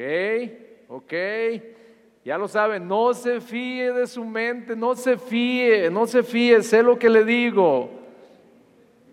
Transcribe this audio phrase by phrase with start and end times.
[0.00, 0.50] Ok,
[0.88, 1.12] ok.
[2.24, 6.62] Ya lo saben, no se fíe de su mente, no se fíe, no se fíe,
[6.62, 7.90] sé lo que le digo.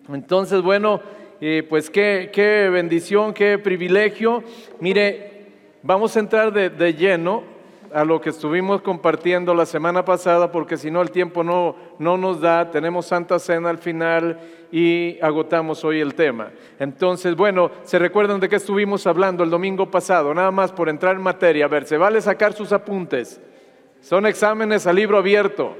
[0.08, 1.02] Entonces, bueno,
[1.42, 4.42] eh, pues qué, qué, bendición, qué privilegio.
[4.80, 5.46] Mire,
[5.82, 7.42] vamos a entrar de, de lleno
[7.92, 12.16] a lo que estuvimos compartiendo la semana pasada, porque si no el tiempo no, no
[12.16, 14.38] nos da, tenemos Santa Cena al final
[14.70, 16.50] y agotamos hoy el tema.
[16.78, 20.34] Entonces, bueno, ¿se recuerdan de qué estuvimos hablando el domingo pasado?
[20.34, 23.40] Nada más por entrar en materia, a ver, se vale sacar sus apuntes.
[24.00, 25.76] Son exámenes a libro abierto.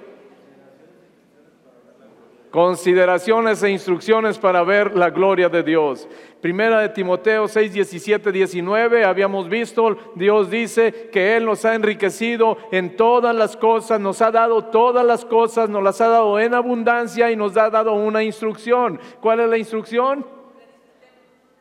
[2.50, 6.08] Consideraciones e instrucciones para ver la gloria de Dios.
[6.40, 12.56] Primera de Timoteo 6, 17, 19, habíamos visto, Dios dice que Él nos ha enriquecido
[12.72, 16.54] en todas las cosas, nos ha dado todas las cosas, nos las ha dado en
[16.54, 18.98] abundancia y nos ha dado una instrucción.
[19.20, 20.24] ¿Cuál es la instrucción?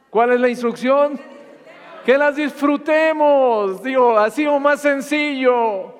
[0.09, 1.19] ¿Cuál es la instrucción?
[2.05, 5.96] Que las disfrutemos, digo, así o más sencillo.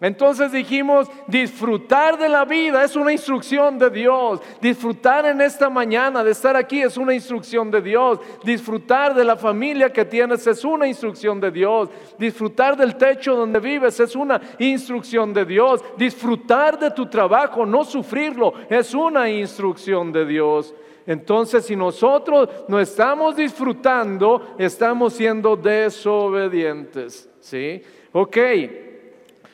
[0.00, 4.40] Entonces dijimos, disfrutar de la vida es una instrucción de Dios.
[4.60, 8.20] Disfrutar en esta mañana de estar aquí es una instrucción de Dios.
[8.44, 11.88] Disfrutar de la familia que tienes es una instrucción de Dios.
[12.16, 15.82] Disfrutar del techo donde vives es una instrucción de Dios.
[15.96, 20.76] Disfrutar de tu trabajo, no sufrirlo, es una instrucción de Dios.
[21.06, 27.28] Entonces, si nosotros no estamos disfrutando, estamos siendo desobedientes.
[27.40, 27.82] ¿Sí?
[28.12, 28.36] Ok.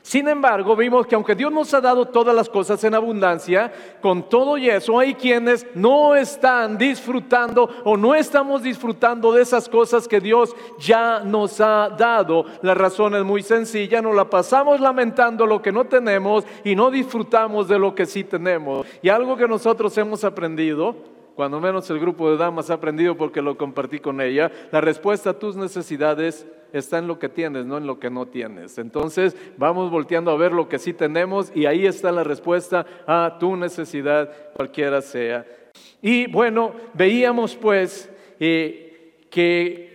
[0.04, 4.28] Sin embargo, vimos que aunque Dios nos ha dado todas las cosas en abundancia, con
[4.28, 10.06] todo y eso hay quienes no están disfrutando o no estamos disfrutando de esas cosas
[10.06, 12.44] que Dios ya nos ha dado.
[12.60, 16.90] La razón es muy sencilla, nos la pasamos lamentando lo que no tenemos y no
[16.90, 18.86] disfrutamos de lo que sí tenemos.
[19.00, 20.96] Y algo que nosotros hemos aprendido
[21.34, 25.30] cuando menos el grupo de damas ha aprendido porque lo compartí con ella, la respuesta
[25.30, 28.78] a tus necesidades está en lo que tienes, no en lo que no tienes.
[28.78, 33.36] Entonces vamos volteando a ver lo que sí tenemos y ahí está la respuesta a
[33.38, 35.46] tu necesidad, cualquiera sea.
[36.02, 39.94] Y bueno, veíamos pues eh, que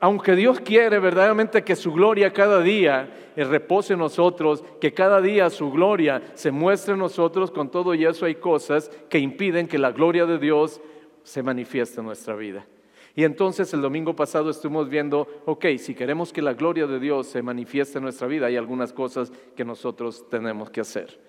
[0.00, 5.50] aunque Dios quiere verdaderamente que su gloria cada día repose en nosotros, que cada día
[5.50, 9.78] su gloria se muestre en nosotros, con todo y eso hay cosas que impiden que
[9.78, 10.80] la gloria de Dios
[11.22, 12.66] se manifieste en nuestra vida.
[13.14, 17.26] Y entonces el domingo pasado estuvimos viendo, ok, si queremos que la gloria de Dios
[17.26, 21.20] se manifieste en nuestra vida, hay algunas cosas que nosotros tenemos que hacer.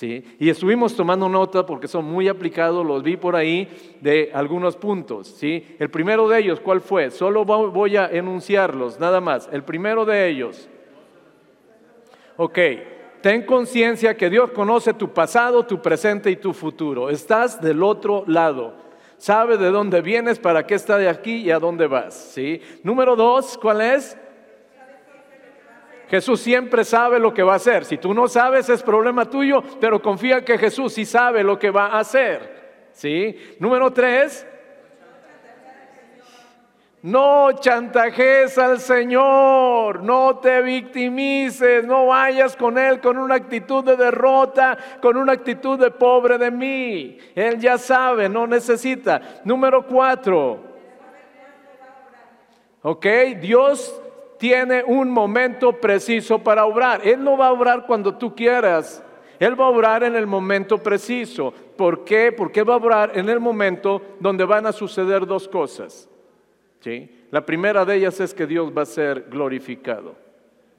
[0.00, 3.68] Y estuvimos tomando nota porque son muy aplicados, los vi por ahí,
[4.00, 5.64] de algunos puntos, ¿sí?
[5.78, 7.10] El primero de ellos, ¿cuál fue?
[7.10, 9.48] Solo voy a enunciarlos, nada más.
[9.50, 10.68] El primero de ellos.
[12.40, 12.56] Ok,
[13.20, 17.10] ten conciencia que Dios conoce tu pasado, tu presente y tu futuro.
[17.10, 18.76] Estás del otro lado.
[19.16, 22.62] Sabe de dónde vienes, para qué estás de aquí y a dónde vas, ¿sí?
[22.84, 24.16] Número dos, ¿cuál es?
[26.08, 27.84] Jesús siempre sabe lo que va a hacer.
[27.84, 31.70] Si tú no sabes es problema tuyo, pero confía que Jesús sí sabe lo que
[31.70, 32.88] va a hacer.
[32.92, 33.36] ¿Sí?
[33.58, 34.46] Número tres.
[37.02, 43.96] No chantajes al Señor, no te victimices, no vayas con Él con una actitud de
[43.96, 47.18] derrota, con una actitud de pobre de mí.
[47.36, 49.40] Él ya sabe, no necesita.
[49.44, 50.58] Número cuatro.
[52.82, 53.06] Ok,
[53.40, 54.02] Dios
[54.36, 57.06] tiene un momento preciso para obrar.
[57.06, 59.04] Él no va a obrar cuando tú quieras.
[59.38, 61.54] Él va a obrar en el momento preciso.
[61.76, 62.32] ¿Por qué?
[62.32, 66.07] Porque va a obrar en el momento donde van a suceder dos cosas.
[67.30, 70.14] La primera de ellas es que Dios va a ser glorificado.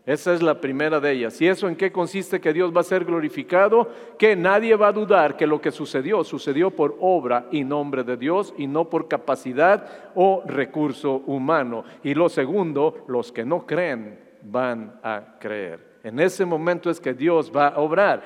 [0.06, 1.40] Esa es la primera de ellas.
[1.40, 3.88] ¿Y eso en qué consiste que Dios va a ser glorificado?
[4.18, 8.18] Que nadie va a dudar que lo que sucedió sucedió por obra y nombre de
[8.18, 11.84] Dios y no por capacidad o recurso humano.
[12.04, 16.00] Y lo segundo, los que no creen van a creer.
[16.04, 18.24] En ese momento es que Dios va a obrar.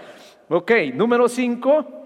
[0.48, 2.03] Ok, número cinco.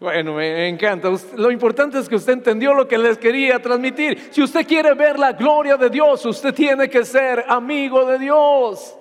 [0.00, 1.10] Bueno, me encanta.
[1.36, 4.18] Lo importante es que usted entendió lo que les quería transmitir.
[4.30, 8.96] Si usted quiere ver la gloria de Dios, usted tiene que ser amigo de Dios.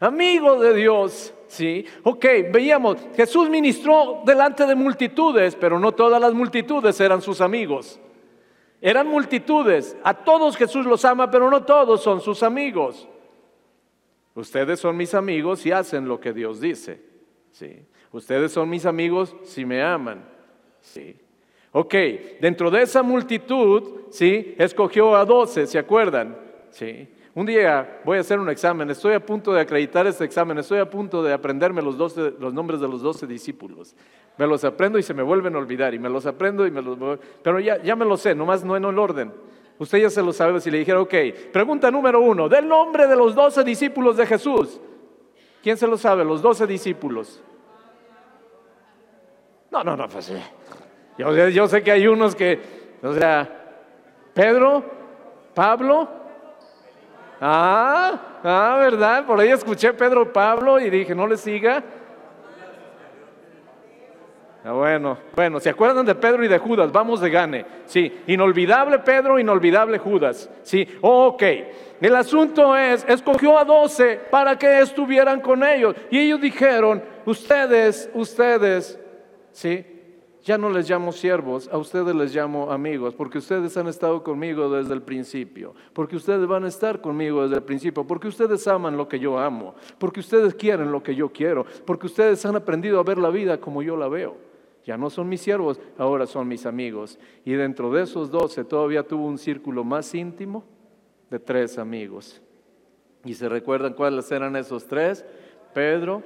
[0.00, 1.34] Amigo de Dios.
[1.46, 7.42] Sí, ok, veíamos, Jesús ministró delante de multitudes, pero no todas las multitudes eran sus
[7.42, 8.00] amigos.
[8.80, 9.94] Eran multitudes.
[10.02, 13.06] A todos Jesús los ama, pero no todos son sus amigos.
[14.34, 17.00] Ustedes son mis amigos y hacen lo que Dios dice.
[17.52, 17.86] Sí.
[18.14, 20.24] Ustedes son mis amigos si me aman.
[20.80, 21.16] Sí.
[21.72, 21.92] Ok,
[22.40, 24.54] dentro de esa multitud, ¿sí?
[24.56, 26.38] Escogió a doce, ¿se acuerdan?
[26.70, 27.08] Sí.
[27.34, 30.78] Un día voy a hacer un examen, estoy a punto de acreditar este examen, estoy
[30.78, 33.96] a punto de aprenderme los, los nombres de los doce discípulos.
[34.38, 36.82] Me los aprendo y se me vuelven a olvidar, y me los aprendo y me
[36.82, 36.96] los...
[37.42, 39.32] Pero ya, ya me lo sé, nomás no en el orden.
[39.76, 41.14] Usted ya se lo sabe si le dijera, ok,
[41.52, 44.80] pregunta número uno, del nombre de los doce discípulos de Jesús.
[45.64, 46.24] ¿Quién se lo sabe?
[46.24, 47.42] Los doce discípulos.
[49.74, 50.32] No, no, no, pues
[51.18, 52.60] yo, yo sé que hay unos que,
[53.02, 53.50] o sea,
[54.32, 54.84] Pedro,
[55.52, 56.08] Pablo,
[57.40, 59.26] ah, ah, ¿verdad?
[59.26, 61.82] Por ahí escuché Pedro, Pablo y dije, no le siga.
[64.64, 66.92] Ah, bueno, bueno, ¿se acuerdan de Pedro y de Judas?
[66.92, 67.66] Vamos de gane.
[67.86, 70.48] Sí, inolvidable Pedro, inolvidable Judas.
[70.62, 71.42] Sí, ok.
[72.00, 75.96] El asunto es, escogió a doce para que estuvieran con ellos.
[76.12, 79.00] Y ellos dijeron, ustedes, ustedes,
[79.54, 79.86] sí,
[80.42, 84.68] ya no les llamo siervos, a ustedes les llamo amigos, porque ustedes han estado conmigo
[84.68, 88.98] desde el principio, porque ustedes van a estar conmigo desde el principio, porque ustedes aman
[88.98, 93.00] lo que yo amo, porque ustedes quieren lo que yo quiero, porque ustedes han aprendido
[93.00, 94.36] a ver la vida como yo la veo.
[94.84, 97.18] Ya no son mis siervos, ahora son mis amigos.
[97.46, 100.62] Y dentro de esos doce todavía tuvo un círculo más íntimo
[101.30, 102.42] de tres amigos.
[103.24, 105.24] ¿Y se recuerdan cuáles eran esos tres?
[105.72, 106.22] Pedro,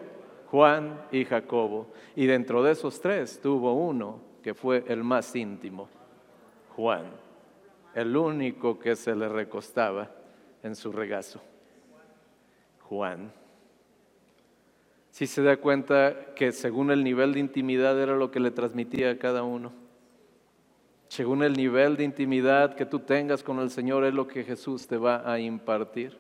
[0.51, 1.89] Juan y Jacobo.
[2.17, 5.89] Y dentro de esos tres tuvo uno que fue el más íntimo,
[6.77, 7.05] Juan,
[7.95, 10.11] el único que se le recostaba
[10.63, 11.41] en su regazo.
[12.89, 13.33] Juan
[15.19, 19.11] si se da cuenta que según el nivel de intimidad era lo que le transmitía
[19.11, 19.73] a cada uno.
[21.09, 24.87] Según el nivel de intimidad que tú tengas con el Señor es lo que Jesús
[24.87, 26.17] te va a impartir.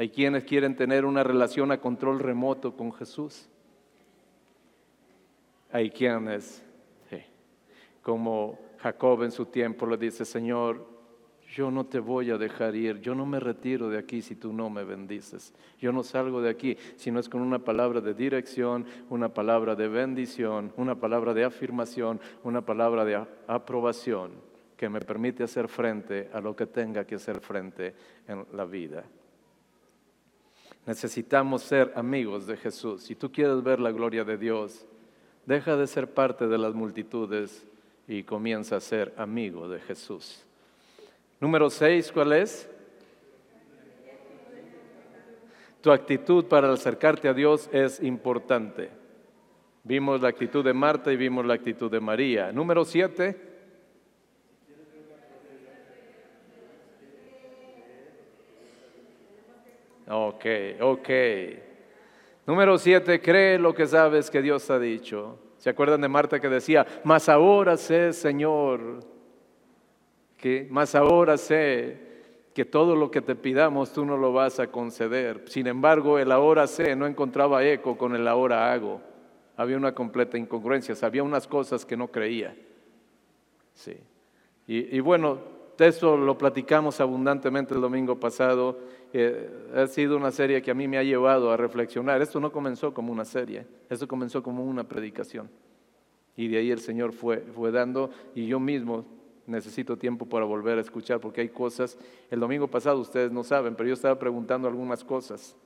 [0.00, 3.50] Hay quienes quieren tener una relación a control remoto con Jesús.
[5.70, 6.64] Hay quienes,
[8.00, 10.86] como Jacob en su tiempo, le dice, Señor,
[11.54, 14.54] yo no te voy a dejar ir, yo no me retiro de aquí si tú
[14.54, 18.14] no me bendices, yo no salgo de aquí si no es con una palabra de
[18.14, 24.30] dirección, una palabra de bendición, una palabra de afirmación, una palabra de aprobación
[24.78, 27.94] que me permite hacer frente a lo que tenga que hacer frente
[28.26, 29.04] en la vida.
[30.86, 33.02] Necesitamos ser amigos de Jesús.
[33.02, 34.86] Si tú quieres ver la gloria de Dios,
[35.46, 37.66] deja de ser parte de las multitudes
[38.08, 40.44] y comienza a ser amigo de Jesús.
[41.38, 42.68] Número seis, ¿cuál es?
[45.80, 48.90] Tu actitud para acercarte a Dios es importante.
[49.82, 52.52] Vimos la actitud de Marta y vimos la actitud de María.
[52.52, 53.49] Número siete.
[60.10, 60.44] Ok,
[60.80, 61.08] ok.
[62.46, 65.38] Número siete, cree lo que sabes que Dios ha dicho.
[65.56, 69.00] ¿Se acuerdan de Marta que decía, mas ahora sé, Señor,
[70.36, 72.10] que más ahora sé
[72.54, 75.44] que todo lo que te pidamos tú no lo vas a conceder.
[75.46, 79.00] Sin embargo, el ahora sé no encontraba eco con el ahora hago.
[79.56, 82.56] Había una completa incongruencia, había unas cosas que no creía.
[83.74, 83.96] Sí.
[84.66, 85.38] Y, bueno,
[85.86, 88.78] eso lo platicamos abundantemente el domingo pasado.
[89.12, 92.22] Eh, ha sido una serie que a mí me ha llevado a reflexionar.
[92.22, 95.50] Esto no comenzó como una serie, esto comenzó como una predicación.
[96.36, 99.04] Y de ahí el Señor fue, fue dando, y yo mismo
[99.46, 101.98] necesito tiempo para volver a escuchar porque hay cosas,
[102.30, 105.56] el domingo pasado ustedes no saben, pero yo estaba preguntando algunas cosas.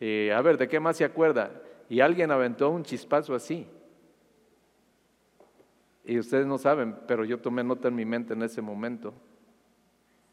[0.00, 1.62] Eh, a ver, ¿de qué más se acuerda?
[1.88, 3.66] Y alguien aventó un chispazo así.
[6.04, 9.14] Y ustedes no saben, pero yo tomé nota en mi mente en ese momento,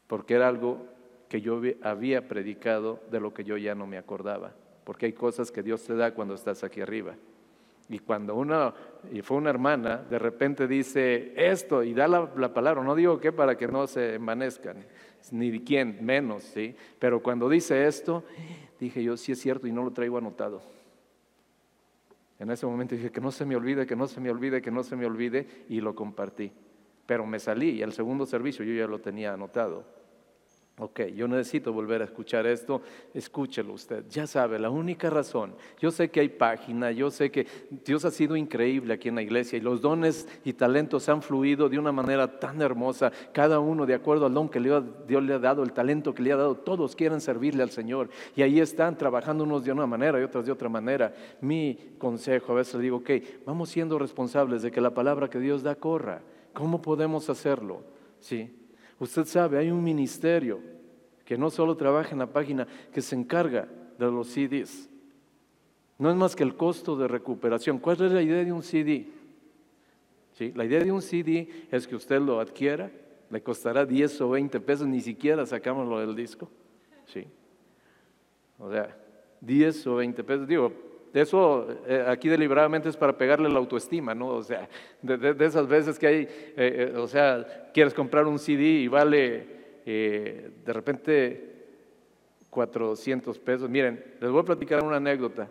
[0.06, 0.86] porque era algo
[1.28, 4.52] que yo había predicado de lo que yo ya no me acordaba,
[4.84, 7.14] porque hay cosas que Dios te da cuando estás aquí arriba.
[7.88, 8.72] Y cuando una,
[9.12, 13.32] y fue una hermana, de repente dice esto y da la, palabra, no digo que
[13.32, 14.76] para que no se envanezcan,
[15.32, 16.74] ni quién, menos, ¿sí?
[17.00, 18.22] Pero cuando dice esto,
[18.78, 20.62] dije yo, sí es cierto y no lo traigo anotado.
[22.40, 24.70] En ese momento dije, que no se me olvide, que no se me olvide, que
[24.70, 26.50] no se me olvide, y lo compartí.
[27.04, 29.84] Pero me salí y el segundo servicio yo ya lo tenía anotado.
[30.82, 32.80] Ok, yo necesito volver a escuchar esto,
[33.12, 34.02] escúchelo usted.
[34.08, 37.46] Ya sabe, la única razón, yo sé que hay página, yo sé que
[37.84, 41.68] Dios ha sido increíble aquí en la iglesia y los dones y talentos han fluido
[41.68, 45.38] de una manera tan hermosa, cada uno de acuerdo al don que Dios le ha
[45.38, 48.96] dado, el talento que le ha dado, todos quieren servirle al Señor y ahí están
[48.96, 51.12] trabajando unos de una manera y otros de otra manera.
[51.42, 53.10] Mi consejo, a veces le digo, ok,
[53.44, 56.22] vamos siendo responsables de que la palabra que Dios da corra.
[56.54, 57.82] ¿Cómo podemos hacerlo?
[58.18, 58.50] Sí,
[59.00, 60.60] Usted sabe, hay un ministerio
[61.24, 63.66] que no solo trabaja en la página, que se encarga
[63.98, 64.88] de los CDs.
[65.98, 67.78] No es más que el costo de recuperación.
[67.78, 69.08] ¿Cuál es la idea de un CD?
[70.34, 70.52] ¿Sí?
[70.54, 72.90] La idea de un CD es que usted lo adquiera,
[73.30, 76.50] le costará 10 o 20 pesos, ni siquiera sacamos lo del disco.
[77.06, 77.26] ¿sí?
[78.58, 78.96] O sea,
[79.40, 80.46] 10 o 20 pesos.
[80.46, 80.72] Digo,
[81.12, 84.28] eso eh, aquí deliberadamente es para pegarle la autoestima, ¿no?
[84.28, 84.68] O sea,
[85.02, 86.26] de, esas veces que hay, eh,
[86.56, 91.64] eh, o sea, quieres comprar un CD y vale de repente
[92.48, 93.68] 400 pesos.
[93.68, 95.48] Miren, les voy a platicar una anécdota.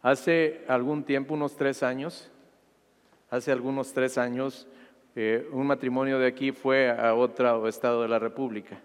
[0.00, 2.30] Hace algún tiempo, unos tres años,
[3.28, 4.66] hace algunos tres años,
[5.52, 8.80] un matrimonio de aquí fue a otro estado de la República.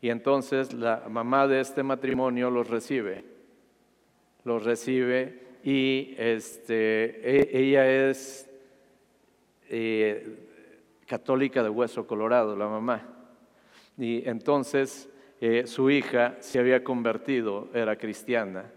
[0.00, 3.33] Y entonces la mamá de este matrimonio los recibe
[4.44, 8.50] los recibe y este, e, ella es
[9.68, 10.36] eh,
[11.06, 13.08] católica de hueso colorado, la mamá.
[13.96, 15.08] Y entonces
[15.40, 18.70] eh, su hija se había convertido, era cristiana.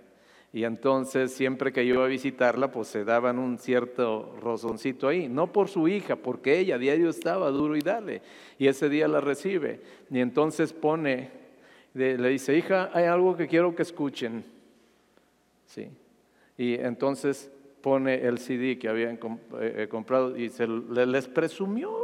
[0.53, 5.27] Y entonces siempre que yo iba a visitarla, pues se daban un cierto rozoncito ahí,
[5.27, 8.21] no por su hija, porque ella diario estaba duro y dale.
[8.57, 9.81] Y ese día la recibe.
[10.09, 11.29] Y entonces pone,
[11.93, 14.56] le dice, hija, hay algo que quiero que escuchen.
[15.67, 15.89] ¿Sí?
[16.57, 19.19] Y entonces pone el CD que habían eh,
[19.59, 21.95] eh, comprado y se les presumió.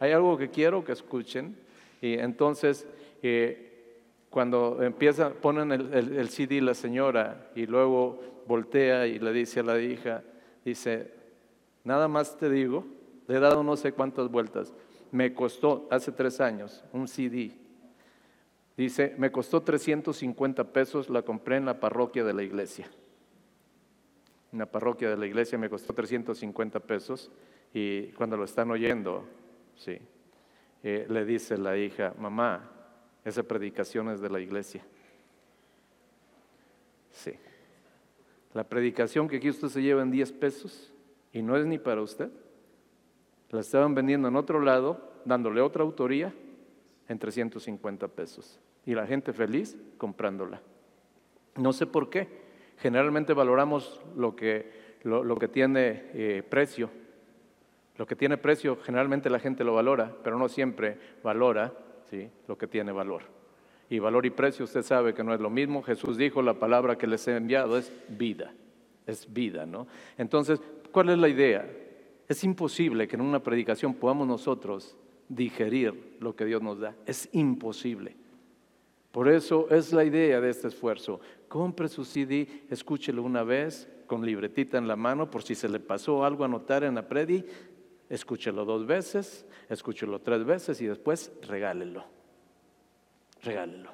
[0.00, 1.56] Hay algo que quiero que escuchen.
[2.00, 2.86] Y entonces,
[3.22, 9.60] eh, cuando empieza, ponen el, el, CD la señora y luego voltea y le dice
[9.60, 10.22] a la hija,
[10.64, 11.12] dice,
[11.84, 12.84] nada más te digo,
[13.26, 14.74] le he dado no sé cuántas vueltas.
[15.10, 17.52] Me costó hace tres años un CD
[18.78, 22.88] Dice, me costó 350 pesos, la compré en la parroquia de la iglesia.
[24.52, 27.28] En la parroquia de la iglesia me costó 350 pesos
[27.74, 29.24] y cuando lo están oyendo,
[29.74, 29.98] sí,
[30.84, 32.70] eh, le dice la hija, mamá,
[33.24, 34.84] esa predicación es de la iglesia.
[37.10, 37.32] Sí.
[38.54, 40.92] La predicación que aquí usted se lleva en 10 pesos
[41.32, 42.30] y no es ni para usted,
[43.50, 46.32] la estaban vendiendo en otro lado, dándole otra autoría
[47.08, 50.62] en 350 pesos y la gente feliz comprándola.
[51.56, 52.26] No sé por qué.
[52.78, 56.88] Generalmente valoramos lo que, lo, que tiene eh, precio.
[57.98, 61.74] Lo que tiene precio generalmente la gente lo valora, pero no siempre valora
[62.08, 62.30] ¿sí?
[62.46, 63.24] lo que tiene valor.
[63.90, 65.82] Y valor y precio usted sabe que no es lo mismo.
[65.82, 68.54] Jesús dijo, la palabra que les he enviado es vida,
[69.06, 69.86] es vida, ¿no?
[70.16, 71.70] Entonces, ¿cuál es la idea?
[72.26, 74.96] Es imposible que en una predicación podamos nosotros
[75.28, 76.94] digerir lo que Dios nos da.
[77.04, 78.16] Es imposible.
[79.12, 81.20] Por eso es la idea de este esfuerzo.
[81.48, 85.80] Compre su CD, escúchelo una vez con libretita en la mano por si se le
[85.80, 87.44] pasó algo a anotar en la predi,
[88.08, 92.04] escúchelo dos veces, escúchelo tres veces y después regálelo.
[93.42, 93.90] Regálelo.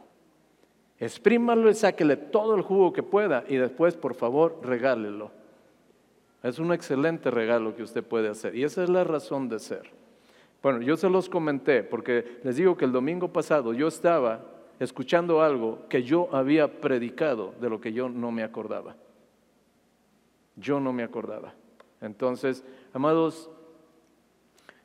[0.98, 5.30] Exprímalo y sáquele todo el jugo que pueda y después, por favor, regálelo.
[6.42, 9.90] Es un excelente regalo que usted puede hacer y esa es la razón de ser.
[10.62, 15.42] Bueno, yo se los comenté porque les digo que el domingo pasado yo estaba escuchando
[15.42, 18.96] algo que yo había predicado de lo que yo no me acordaba.
[20.56, 21.54] Yo no me acordaba.
[22.00, 23.50] Entonces, amados,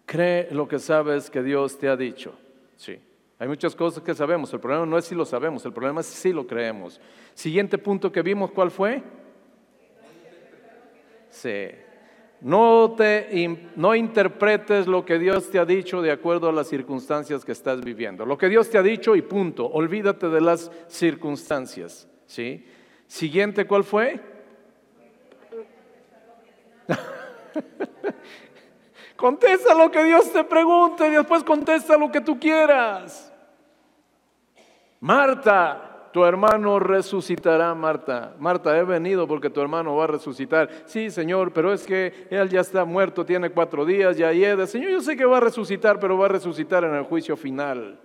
[0.05, 2.33] cree lo que sabes que Dios te ha dicho.
[2.75, 2.99] Sí.
[3.37, 4.53] Hay muchas cosas que sabemos.
[4.53, 6.99] El problema no es si lo sabemos, el problema es si lo creemos.
[7.33, 9.01] Siguiente punto que vimos, ¿cuál fue?
[11.29, 11.69] Sí.
[12.41, 17.43] No, te, no interpretes lo que Dios te ha dicho de acuerdo a las circunstancias
[17.43, 18.25] que estás viviendo.
[18.25, 19.65] Lo que Dios te ha dicho y punto.
[19.65, 22.07] Olvídate de las circunstancias.
[22.25, 22.65] ¿sí?
[23.07, 24.21] Siguiente, ¿cuál fue?
[29.19, 33.33] contesta lo que Dios te pregunte y después contesta lo que tú quieras.
[35.01, 38.33] Marta, tu hermano resucitará, Marta.
[38.39, 40.69] Marta, he venido porque tu hermano va a resucitar.
[40.85, 44.67] Sí, Señor, pero es que él ya está muerto, tiene cuatro días, ya hiede.
[44.67, 47.99] Señor, yo sé que va a resucitar, pero va a resucitar en el juicio final.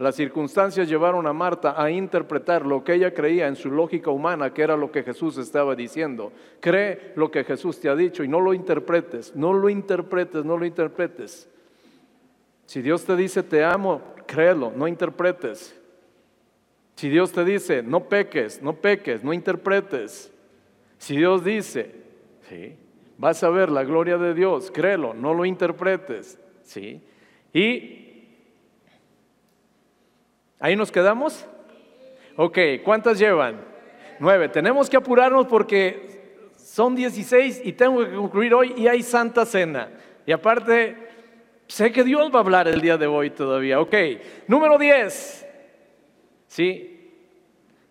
[0.00, 4.54] Las circunstancias llevaron a Marta a interpretar lo que ella creía en su lógica humana,
[4.54, 6.32] que era lo que Jesús estaba diciendo.
[6.58, 10.56] Cree lo que Jesús te ha dicho y no lo interpretes, no lo interpretes, no
[10.56, 11.50] lo interpretes.
[12.64, 15.79] Si Dios te dice te amo, créelo, no interpretes.
[17.00, 20.30] Si Dios te dice, no peques, no peques, no interpretes.
[20.98, 21.94] Si Dios dice,
[22.46, 22.76] ¿sí?
[23.16, 26.38] vas a ver la gloria de Dios, créelo, no lo interpretes.
[26.62, 27.00] ¿sí?
[27.54, 28.36] Y
[30.58, 31.46] ahí nos quedamos.
[32.36, 33.62] Ok, ¿cuántas llevan?
[34.18, 34.50] Nueve.
[34.50, 39.88] Tenemos que apurarnos porque son 16 y tengo que concluir hoy y hay Santa Cena.
[40.26, 40.98] Y aparte,
[41.66, 43.80] sé que Dios va a hablar el día de hoy todavía.
[43.80, 43.94] Ok,
[44.48, 45.46] número 10.
[46.50, 47.12] ¿Sí?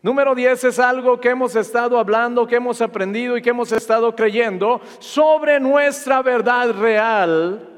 [0.02, 4.14] Número 10 es algo que hemos estado hablando, que hemos aprendido y que hemos estado
[4.14, 7.70] creyendo sobre nuestra verdad real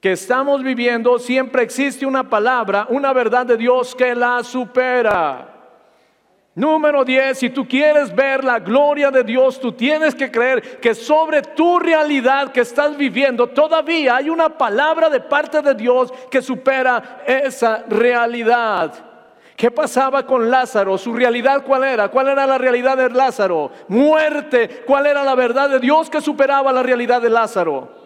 [0.00, 5.48] que estamos viviendo, siempre existe una palabra, una verdad de Dios que la supera.
[6.54, 10.94] Número 10, si tú quieres ver la gloria de Dios, tú tienes que creer que
[10.94, 16.40] sobre tu realidad que estás viviendo todavía hay una palabra de parte de Dios que
[16.40, 19.09] supera esa realidad.
[19.60, 20.96] ¿Qué pasaba con Lázaro?
[20.96, 22.08] ¿Su realidad cuál era?
[22.08, 23.70] ¿Cuál era la realidad de Lázaro?
[23.88, 24.84] Muerte.
[24.86, 27.99] ¿Cuál era la verdad de Dios que superaba la realidad de Lázaro?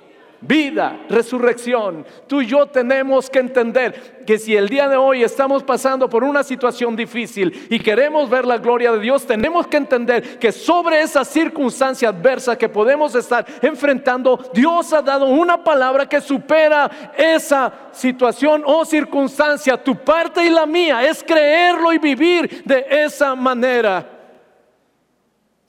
[0.46, 2.04] Vida, resurrección.
[2.26, 6.24] Tú y yo tenemos que entender que si el día de hoy estamos pasando por
[6.24, 11.02] una situación difícil y queremos ver la gloria de Dios, tenemos que entender que sobre
[11.02, 17.72] esa circunstancia adversa que podemos estar enfrentando, Dios ha dado una palabra que supera esa
[17.92, 19.82] situación o circunstancia.
[19.82, 24.13] Tu parte y la mía es creerlo y vivir de esa manera.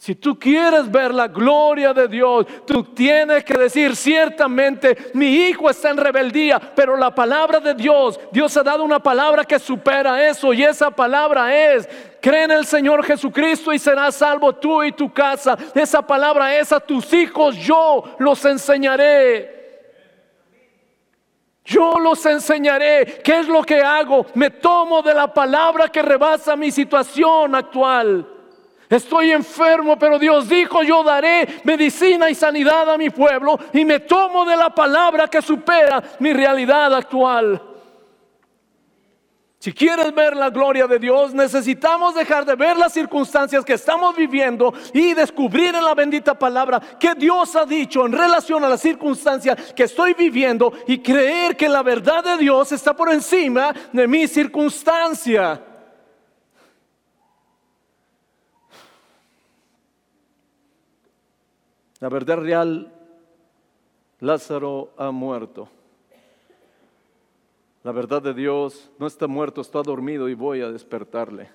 [0.06, 5.68] Si tú quieres ver la gloria de Dios, tú tienes que decir, ciertamente mi hijo
[5.68, 10.30] está en rebeldía, pero la palabra de Dios, Dios ha dado una palabra que supera
[10.30, 11.90] eso y esa palabra es,
[12.22, 15.58] cree en el Señor Jesucristo y serás salvo tú y tu casa.
[15.74, 19.56] Esa palabra es a tus hijos, yo los enseñaré.
[21.64, 24.28] Yo los enseñaré qué es lo que hago.
[24.36, 28.35] Me tomo de la palabra que rebasa mi situación actual.
[28.96, 34.00] Estoy enfermo, pero Dios dijo, yo daré medicina y sanidad a mi pueblo y me
[34.00, 37.62] tomo de la palabra que supera mi realidad actual.
[39.60, 44.16] Si quieres ver la gloria de Dios, necesitamos dejar de ver las circunstancias que estamos
[44.16, 48.78] viviendo y descubrir en la bendita palabra que Dios ha dicho en relación a la
[48.78, 54.08] circunstancia que estoy viviendo y creer que la verdad de Dios está por encima de
[54.08, 55.75] mi circunstancia.
[62.00, 62.92] La verdad real,
[64.20, 65.70] Lázaro ha muerto.
[67.84, 71.50] La verdad de Dios no está muerto, está dormido y voy a despertarle.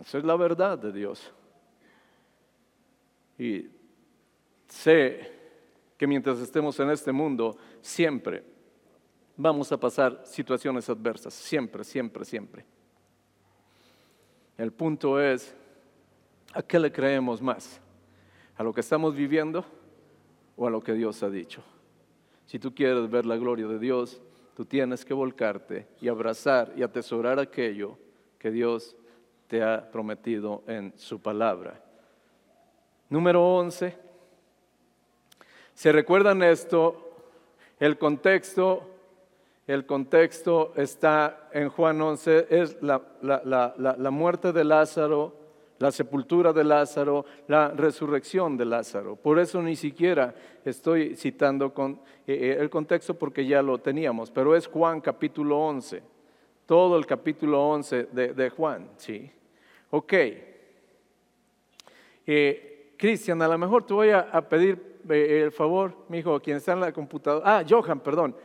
[0.00, 1.32] Esa es la verdad de Dios.
[3.38, 3.68] Y
[4.68, 5.32] sé
[5.96, 8.42] que mientras estemos en este mundo, siempre
[9.36, 12.64] vamos a pasar situaciones adversas, siempre, siempre, siempre.
[14.58, 15.54] El punto es,
[16.52, 17.80] ¿a qué le creemos más?
[18.60, 19.64] A lo que estamos viviendo
[20.54, 21.62] o a lo que Dios ha dicho.
[22.44, 24.20] Si tú quieres ver la gloria de Dios,
[24.54, 27.96] tú tienes que volcarte y abrazar y atesorar aquello
[28.38, 28.98] que Dios
[29.46, 31.82] te ha prometido en su palabra.
[33.08, 33.96] Número 11.
[35.72, 37.14] ¿Se recuerdan esto?
[37.78, 38.90] El contexto,
[39.66, 45.39] el contexto está en Juan 11, es la, la muerte de Lázaro
[45.80, 49.16] la sepultura de Lázaro, la resurrección de Lázaro.
[49.16, 51.92] Por eso ni siquiera estoy citando con,
[52.26, 56.02] eh, eh, el contexto porque ya lo teníamos, pero es Juan capítulo 11,
[56.66, 59.30] todo el capítulo 11 de, Juan, ¿sí?
[59.88, 60.12] Ok.
[62.26, 66.74] Eh, Cristian, a lo mejor te voy a, pedir el favor, mi hijo, quien está
[66.74, 67.58] en la computadora.
[67.58, 68.36] Ah, Johan, perdón.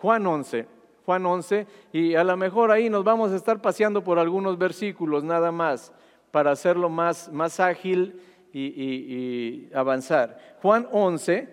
[0.00, 0.66] Juan 11.
[1.04, 5.24] Juan 11, y a lo mejor ahí nos vamos a estar paseando por algunos versículos
[5.24, 5.92] nada más
[6.30, 8.20] para hacerlo más, más ágil
[8.52, 10.56] y, y avanzar.
[10.62, 11.48] Juan 11,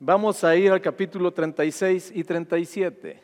[0.00, 3.22] vamos a ir al capítulo 36 y 37.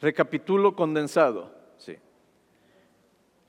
[0.00, 1.57] Recapitulo condensado.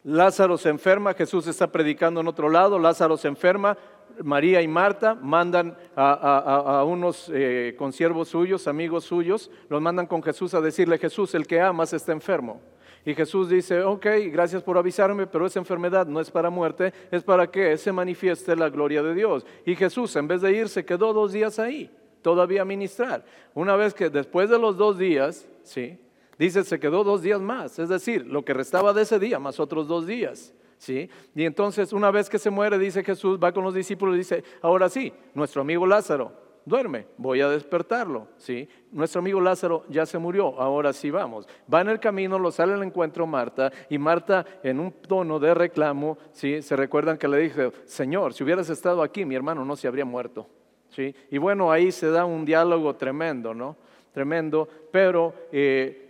[0.03, 3.77] Lázaro se enferma, Jesús está predicando en otro lado, Lázaro se enferma,
[4.23, 10.53] María y Marta mandan a, unos eh, consiervos suyos, amigos suyos, los mandan con Jesús
[10.53, 12.61] a decirle, Jesús, el que amas está enfermo.
[13.05, 17.23] Y Jesús dice, ok, gracias por avisarme, pero esa enfermedad no es para muerte, es
[17.23, 19.45] para que se manifieste la gloria de Dios.
[19.65, 21.89] Y Jesús, en vez de ir, se quedó dos días ahí,
[22.21, 23.23] todavía a ministrar.
[23.53, 25.97] Una vez que después de los dos días, ¿sí?
[26.39, 29.59] Dice, se quedó dos días más, es decir, lo que restaba de ese día más
[29.59, 30.53] otros dos días.
[30.77, 31.09] ¿sí?
[31.35, 34.43] Y entonces, una vez que se muere, dice Jesús, va con los discípulos y dice,
[34.61, 36.31] ahora sí, nuestro amigo Lázaro
[36.69, 38.27] duerme, voy a despertarlo.
[38.37, 38.69] ¿sí?
[38.91, 41.45] Nuestro amigo Lázaro ya se murió, ahora sí vamos.
[41.71, 45.53] Va en el camino, lo sale al encuentro Marta y Marta en un tono de
[45.53, 46.61] reclamo, ¿sí?
[46.61, 50.05] se recuerdan que le dije, Señor, si hubieras estado aquí, mi hermano no se habría
[50.05, 50.47] muerto.
[50.89, 51.13] ¿sí?
[51.31, 53.75] Y bueno, ahí se da un diálogo tremendo, ¿no?
[54.13, 55.33] Tremendo, pero...
[55.51, 56.05] Eh,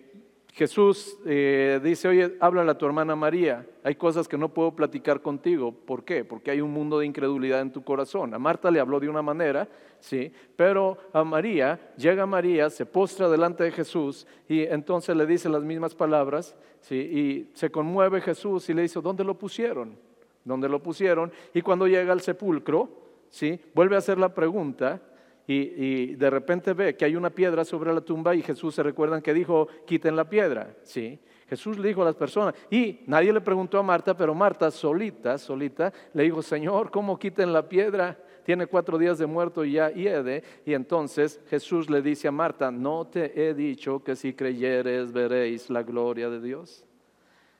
[0.60, 5.22] Jesús eh, dice, oye, háblale a tu hermana María, hay cosas que no puedo platicar
[5.22, 5.72] contigo.
[5.72, 6.26] ¿Por qué?
[6.26, 8.34] Porque hay un mundo de incredulidad en tu corazón.
[8.34, 9.70] A Marta le habló de una manera,
[10.02, 15.48] sí, pero a María, llega María, se postra delante de Jesús y entonces le dice
[15.48, 19.96] las mismas palabras, sí, y se conmueve Jesús y le dice, ¿dónde lo pusieron?
[20.44, 21.32] ¿Dónde lo pusieron?
[21.54, 22.90] Y cuando llega al sepulcro,
[23.30, 25.02] sí, vuelve a hacer la pregunta
[25.52, 29.22] y, de repente ve que hay una piedra sobre la tumba y Jesús se recuerdan
[29.22, 31.20] que dijo, quiten la piedra, ¿sí?
[31.48, 35.40] Jesús le dijo a las personas, y nadie le preguntó a Marta, pero Marta solita,
[35.40, 38.16] solita, le dijo, Señor, ¿cómo quiten la piedra?
[38.46, 40.44] Tiene cuatro días de muerto y ya hiede.
[40.66, 45.72] Y entonces Jesús le dice a Marta, no te he dicho que si creyeres veréis
[45.72, 46.86] la gloria de Dios.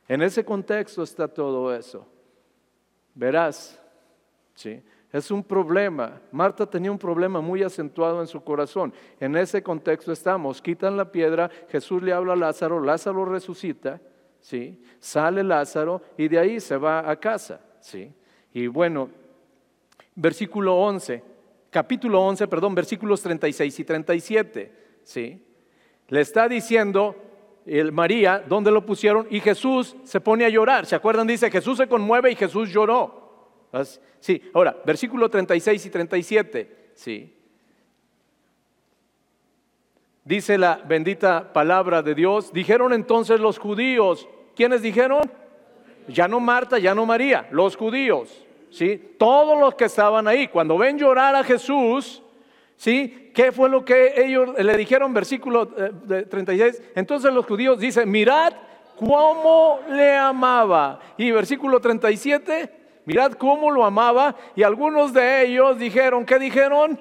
[0.08, 2.06] En ese contexto está todo eso.
[3.16, 3.84] Verás,
[4.54, 4.80] ¿sí?
[5.12, 6.22] Es un problema.
[6.32, 8.94] Marta tenía un problema muy acentuado en su corazón.
[9.20, 10.62] En ese contexto estamos.
[10.62, 14.00] Quitan la piedra, Jesús le habla a Lázaro, Lázaro resucita,
[14.40, 14.80] ¿sí?
[15.00, 18.14] Sale Lázaro y de ahí se va a casa, ¿sí?
[18.54, 19.10] Y bueno,
[20.14, 21.24] versículo 11,
[21.72, 25.44] capítulo 11, perdón, versículos 36 y 37, ¿sí?
[26.08, 27.16] Le está diciendo
[27.66, 29.28] el María, ¿dónde lo pusieron?
[29.30, 30.86] Y Jesús se pone a llorar.
[30.86, 31.28] ¿Se acuerdan?
[31.28, 33.19] Dice, Jesús se conmueve y Jesús lloró.
[34.20, 37.36] Sí, ahora, versículo 36 y 37, sí.
[40.24, 45.22] Dice la bendita palabra de Dios, dijeron entonces los judíos, ¿quiénes dijeron?
[46.08, 49.16] Ya no Marta, ya no María, los judíos, ¿sí?
[49.18, 52.22] Todos los que estaban ahí, cuando ven llorar a Jesús,
[52.76, 53.32] ¿sí?
[53.34, 55.14] ¿Qué fue lo que ellos le dijeron?
[55.14, 56.80] Versículo 36.
[56.80, 58.54] Eh, entonces los judíos dicen, mirad
[58.98, 61.00] cómo le amaba.
[61.18, 62.79] Y versículo 37,
[63.10, 67.00] Mirad cómo lo amaba y algunos de ellos dijeron, ¿qué dijeron?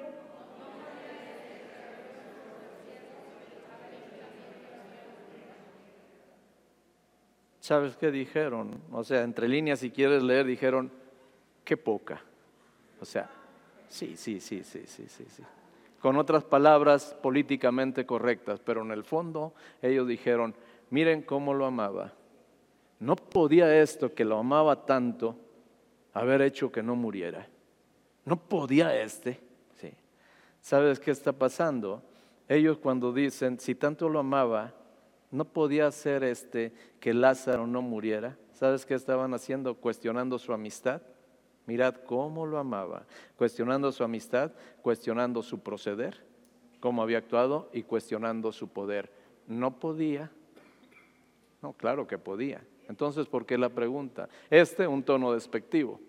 [7.59, 8.81] ¿Sabes qué dijeron?
[8.91, 10.91] O sea, entre líneas, si quieres leer, dijeron,
[11.63, 12.19] qué poca.
[12.99, 13.29] O sea,
[13.87, 15.43] sí, sí, sí, sí, sí, sí, sí.
[15.99, 20.55] Con otras palabras políticamente correctas, pero en el fondo ellos dijeron,
[20.89, 22.13] miren cómo lo amaba.
[22.99, 25.35] No podía esto que lo amaba tanto
[26.13, 27.47] haber hecho que no muriera.
[28.25, 29.39] No podía este.
[29.79, 29.91] Sí.
[30.61, 32.03] ¿Sabes qué está pasando?
[32.47, 34.73] Ellos cuando dicen, si tanto lo amaba,
[35.31, 38.37] no podía hacer este que Lázaro no muriera.
[38.53, 39.75] ¿Sabes qué estaban haciendo?
[39.75, 41.01] Cuestionando su amistad.
[41.65, 43.05] Mirad cómo lo amaba.
[43.35, 46.25] Cuestionando su amistad, cuestionando su proceder,
[46.79, 49.11] cómo había actuado y cuestionando su poder.
[49.47, 50.31] No podía.
[51.61, 52.63] No, claro que podía.
[52.89, 54.27] Entonces, ¿por qué la pregunta?
[54.49, 55.99] Este un tono despectivo.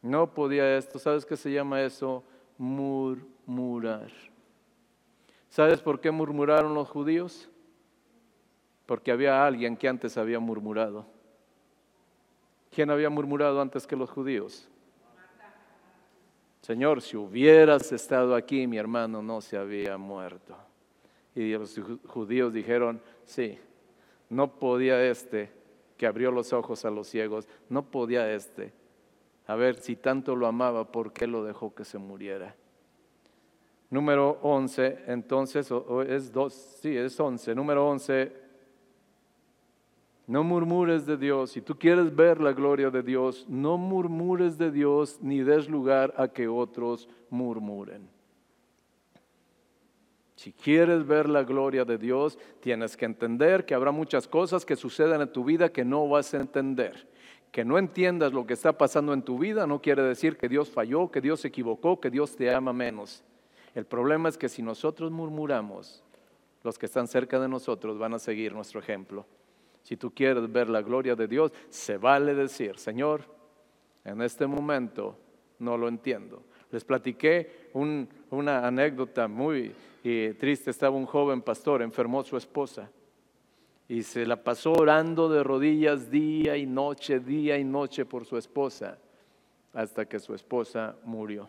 [0.00, 0.98] No podía esto.
[0.98, 2.24] ¿Sabes qué se llama eso?
[2.56, 4.10] Murmurar.
[5.50, 7.50] ¿Sabes por qué murmuraron los judíos?
[8.86, 11.04] Porque había alguien que antes había murmurado.
[12.74, 14.66] ¿Quién había murmurado antes que los judíos?
[16.62, 20.56] Señor, si hubieras estado aquí, mi hermano no se había muerto.
[21.34, 23.58] Y los judíos dijeron, sí,
[24.30, 25.61] no podía este
[26.02, 28.72] que abrió los ojos a los ciegos, no podía este.
[29.46, 32.56] A ver, si tanto lo amaba, ¿por qué lo dejó que se muriera?
[33.88, 35.72] Número 11, entonces,
[36.08, 37.54] es dos, sí, es 11.
[37.54, 38.32] Número 11,
[40.26, 41.52] no murmures de Dios.
[41.52, 46.12] Si tú quieres ver la gloria de Dios, no murmures de Dios ni des lugar
[46.16, 48.10] a que otros murmuren.
[50.42, 54.74] Si quieres ver la gloria de Dios, tienes que entender que habrá muchas cosas que
[54.74, 57.06] sucedan en tu vida que no vas a entender.
[57.52, 60.68] Que no entiendas lo que está pasando en tu vida no quiere decir que Dios
[60.68, 63.22] falló, que Dios se equivocó, que Dios te ama menos.
[63.72, 66.02] El problema es que si nosotros murmuramos,
[66.64, 69.24] los que están cerca de nosotros van a seguir nuestro ejemplo.
[69.84, 73.26] Si tú quieres ver la gloria de Dios, se vale decir, Señor,
[74.04, 75.16] en este momento
[75.60, 76.42] no lo entiendo.
[76.72, 82.90] Les platiqué una anécdota muy y triste, estaba un joven pastor, enfermó su esposa
[83.88, 88.38] y se la pasó orando de rodillas día y noche, día y noche por su
[88.38, 88.98] esposa,
[89.74, 91.48] hasta que su esposa murió.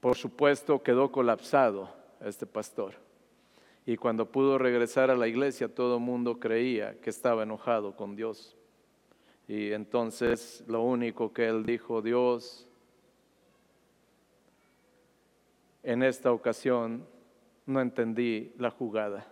[0.00, 1.90] Por supuesto quedó colapsado
[2.24, 2.94] este pastor.
[3.84, 8.16] Y cuando pudo regresar a la iglesia, todo el mundo creía que estaba enojado con
[8.16, 8.56] Dios.
[9.46, 12.65] Y entonces lo único que él dijo, Dios,
[15.86, 17.06] en esta ocasión
[17.64, 19.24] no entendí la jugada,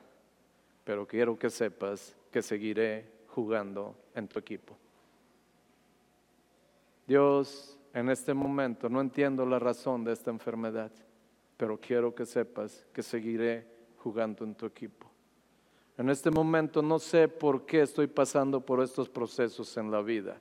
[0.84, 4.78] pero quiero que sepas que seguiré jugando en tu equipo.
[7.08, 10.92] Dios, en este momento no entiendo la razón de esta enfermedad,
[11.56, 13.66] pero quiero que sepas que seguiré
[13.98, 15.10] jugando en tu equipo.
[15.98, 20.40] En este momento no sé por qué estoy pasando por estos procesos en la vida.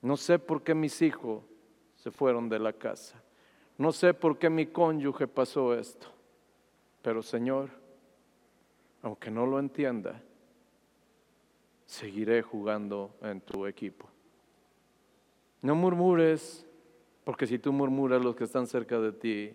[0.00, 1.42] No sé por qué mis hijos
[1.96, 3.20] se fueron de la casa.
[3.78, 6.06] No sé por qué mi cónyuge pasó esto.
[7.02, 7.70] Pero Señor,
[9.02, 10.22] aunque no lo entienda,
[11.84, 14.08] seguiré jugando en tu equipo.
[15.60, 16.66] No murmures,
[17.24, 19.52] porque si tú murmuras, los que están cerca de ti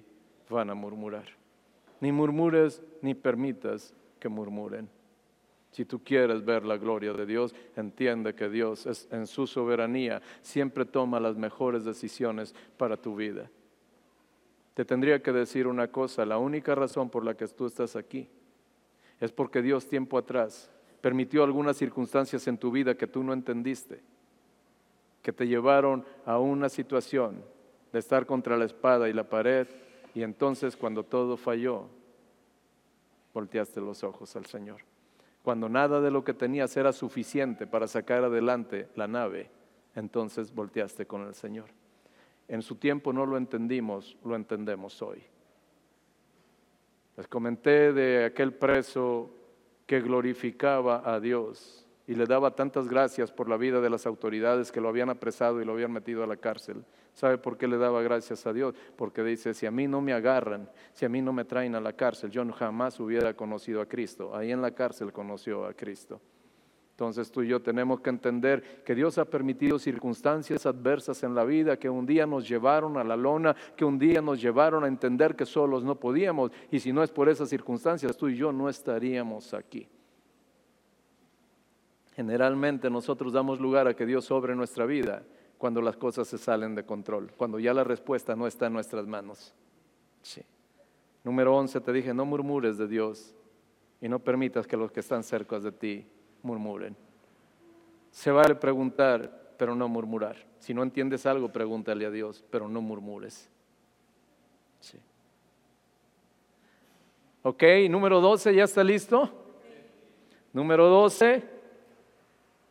[0.50, 1.26] van a murmurar.
[2.02, 4.90] Ni murmures ni permitas que murmuren.
[5.72, 10.22] Si tú quieres ver la gloria de Dios, entiende que Dios es, en su soberanía
[10.42, 13.50] siempre toma las mejores decisiones para tu vida.
[14.80, 18.30] Te tendría que decir una cosa, la única razón por la que tú estás aquí
[19.20, 24.00] es porque Dios tiempo atrás permitió algunas circunstancias en tu vida que tú no entendiste,
[25.22, 27.44] que te llevaron a una situación
[27.92, 29.68] de estar contra la espada y la pared
[30.16, 31.88] y entonces cuando todo falló,
[33.34, 34.80] volteaste los ojos al Señor.
[35.44, 39.52] Cuando nada de lo que tenías era suficiente para sacar adelante la nave,
[39.94, 41.79] entonces volteaste con el Señor.
[42.50, 45.24] En su tiempo no lo entendimos, lo entendemos hoy.
[47.16, 49.30] Les comenté de aquel preso
[49.86, 54.72] que glorificaba a Dios y le daba tantas gracias por la vida de las autoridades
[54.72, 56.84] que lo habían apresado y lo habían metido a la cárcel.
[57.14, 58.74] ¿Sabe por qué le daba gracias a Dios?
[58.96, 61.82] Porque dice, si a mí no me agarran, si a mí no me traen a
[61.82, 64.36] la cárcel, yo jamás hubiera conocido a Cristo.
[64.36, 66.20] Ahí en la cárcel conoció a Cristo.
[67.00, 71.46] Entonces tú y yo tenemos que entender que Dios ha permitido circunstancias adversas en la
[71.46, 74.88] vida que un día nos llevaron a la lona, que un día nos llevaron a
[74.90, 76.52] entender que solos no podíamos.
[76.70, 79.88] Y si no es por esas circunstancias, tú y yo no estaríamos aquí.
[82.18, 85.24] Generalmente nosotros damos lugar a que Dios sobre nuestra vida
[85.58, 89.08] cuando las cosas se salen de control, cuando ya la respuesta no está en nuestras
[89.08, 89.56] manos.
[90.22, 90.42] Sí.
[91.24, 93.34] Número 11, te dije, no murmures de Dios
[94.02, 96.06] y no permitas que los que están cerca de ti
[96.44, 96.96] murmuren.
[98.12, 100.36] Se vale preguntar, pero no murmurar.
[100.60, 103.50] Si no entiendes algo, pregúntale a Dios, pero no murmures.
[104.80, 104.98] Sí.
[107.44, 109.32] Ok, número 12, ¿ya está listo?
[110.52, 111.44] Número 12,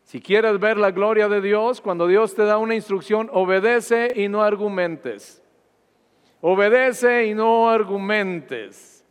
[0.02, 4.28] si quieres ver la gloria de Dios, cuando Dios te da una instrucción, obedece y
[4.28, 5.42] no argumentes.
[6.40, 9.04] Obedece y no argumentes.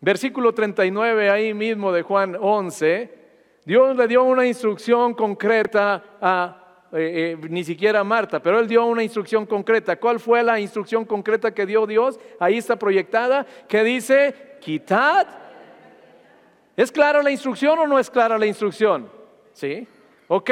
[0.00, 3.19] Versículo 39 ahí mismo de Juan 11
[3.70, 8.66] Dios le dio una instrucción concreta a, eh, eh, ni siquiera a Marta, pero él
[8.66, 9.94] dio una instrucción concreta.
[9.94, 12.18] ¿Cuál fue la instrucción concreta que dio Dios?
[12.40, 15.28] Ahí está proyectada, que dice, quitad.
[16.76, 19.08] ¿Es clara la instrucción o no es clara la instrucción?
[19.52, 19.86] ¿Sí?
[20.26, 20.50] Ok.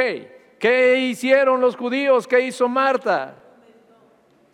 [0.61, 2.29] ¿Qué hicieron los judíos?
[2.29, 3.35] ¿Qué hizo Marta?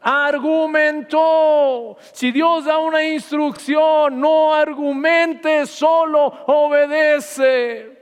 [0.01, 1.97] argumentó.
[2.13, 7.94] Si Dios da una instrucción, no argumente, solo obedece.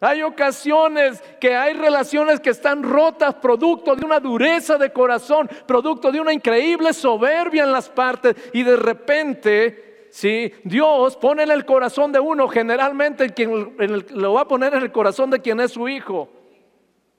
[0.00, 6.10] Hay ocasiones que hay relaciones que están rotas producto de una dureza de corazón, producto
[6.10, 11.66] de una increíble soberbia en las partes y de repente, si Dios pone en el
[11.66, 13.76] corazón de uno, generalmente quien
[14.14, 16.30] lo va a poner en el corazón de quien es su hijo,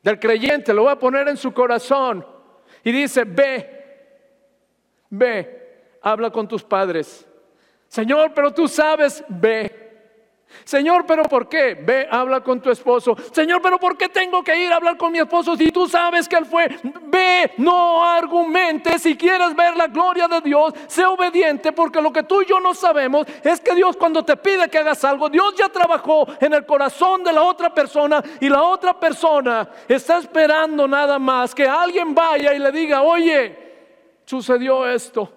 [0.02, 2.26] del creyente, lo va a poner en su corazón
[2.84, 3.84] y dice, ve,
[5.12, 7.28] ve, habla con tus padres.
[7.88, 9.81] Señor, pero tú sabes, ve.
[10.72, 11.76] Señor, pero ¿por qué?
[11.76, 13.14] Ve, habla con tu esposo.
[13.34, 16.30] Señor, pero ¿por qué tengo que ir a hablar con mi esposo si tú sabes
[16.30, 16.70] que él fue?
[17.08, 19.02] Ve, no argumentes.
[19.02, 22.62] Si quieres ver la gloria de Dios, sé obediente porque lo que tú y yo
[22.62, 26.54] no sabemos es que Dios cuando te pide que hagas algo, Dios ya trabajó en
[26.54, 31.68] el corazón de la otra persona y la otra persona está esperando nada más que
[31.68, 35.30] alguien vaya y le diga, oye, sucedió esto.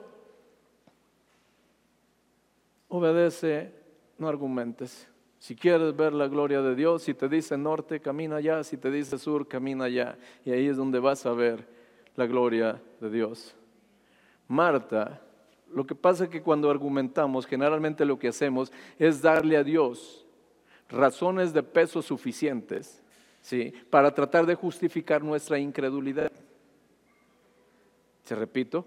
[2.86, 3.72] Obedece,
[4.16, 5.08] no argumentes.
[5.44, 8.90] Si quieres ver la gloria de Dios, si te dice norte, camina allá, si te
[8.90, 10.16] dice sur, camina allá.
[10.42, 11.68] Y ahí es donde vas a ver
[12.16, 13.54] la gloria de Dios.
[14.48, 15.20] Marta,
[15.70, 20.24] lo que pasa es que cuando argumentamos, generalmente lo que hacemos es darle a Dios
[20.88, 23.02] razones de peso suficientes
[23.42, 23.70] ¿sí?
[23.90, 26.32] para tratar de justificar nuestra incredulidad.
[28.22, 28.86] Se repito,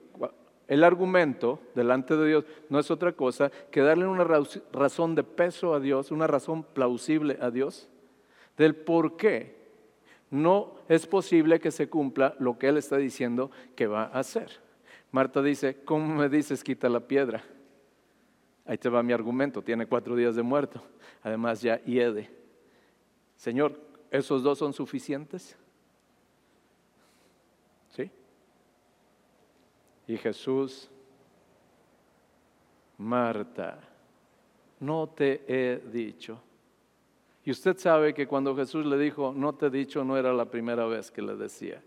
[0.67, 4.25] el argumento delante de Dios no es otra cosa que darle una
[4.73, 7.87] razón de peso a Dios, una razón plausible a Dios,
[8.57, 9.55] del por qué
[10.29, 14.59] no es posible que se cumpla lo que Él está diciendo que va a hacer.
[15.11, 17.43] Marta dice, ¿cómo me dices quita la piedra?
[18.65, 20.83] Ahí te va mi argumento, tiene cuatro días de muerto,
[21.23, 22.29] además ya hiede.
[23.37, 23.79] Señor,
[24.11, 25.57] ¿esos dos son suficientes?
[30.07, 30.89] Y Jesús,
[32.97, 33.79] Marta,
[34.79, 36.39] no te he dicho
[37.43, 40.45] Y usted sabe que cuando Jesús le dijo, no te he dicho, no era la
[40.45, 41.81] primera vez que le decía.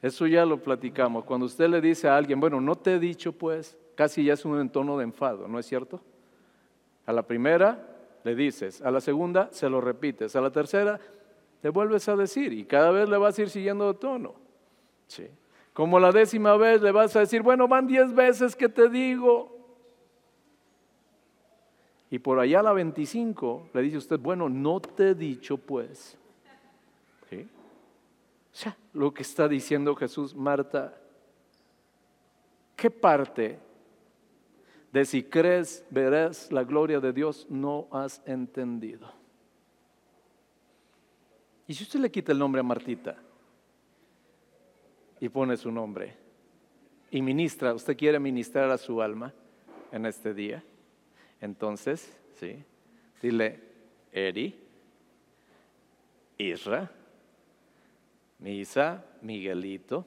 [0.00, 1.24] Eso ya lo platicamos.
[1.24, 4.44] Cuando usted le dice a alguien, bueno, no te he dicho, pues, casi ya es
[4.44, 6.00] un entorno de enfado, ¿no es cierto?
[7.06, 7.88] A la primera
[8.24, 10.98] le dices, a la segunda se lo repites, a la tercera
[11.62, 14.34] le vuelves a decir y cada vez le vas a ir siguiendo de tono.
[15.06, 15.28] Sí.
[15.72, 19.50] Como la décima vez le vas a decir, bueno, van diez veces que te digo.
[22.10, 26.18] Y por allá a la 25 le dice usted, bueno, no te he dicho pues.
[27.30, 27.48] ¿Sí?
[28.52, 30.94] O sea, lo que está diciendo Jesús, Marta,
[32.76, 33.58] ¿qué parte
[34.92, 39.10] de si crees verás la gloria de Dios no has entendido?
[41.66, 43.16] ¿Y si usted le quita el nombre a Martita
[45.22, 46.16] y pone su nombre
[47.08, 49.32] y ministra, usted quiere ministrar a su alma
[49.92, 50.64] en este día?
[51.40, 52.64] Entonces, sí,
[53.22, 53.60] dile,
[54.10, 54.58] Eri,
[56.38, 56.90] Isra,
[58.40, 60.04] Misa, Miguelito,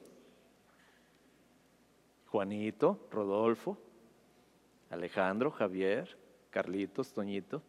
[2.26, 3.78] Juanito, Rodolfo,
[4.90, 6.14] Alejandro, Javier,
[6.50, 7.62] Carlitos, Toñito.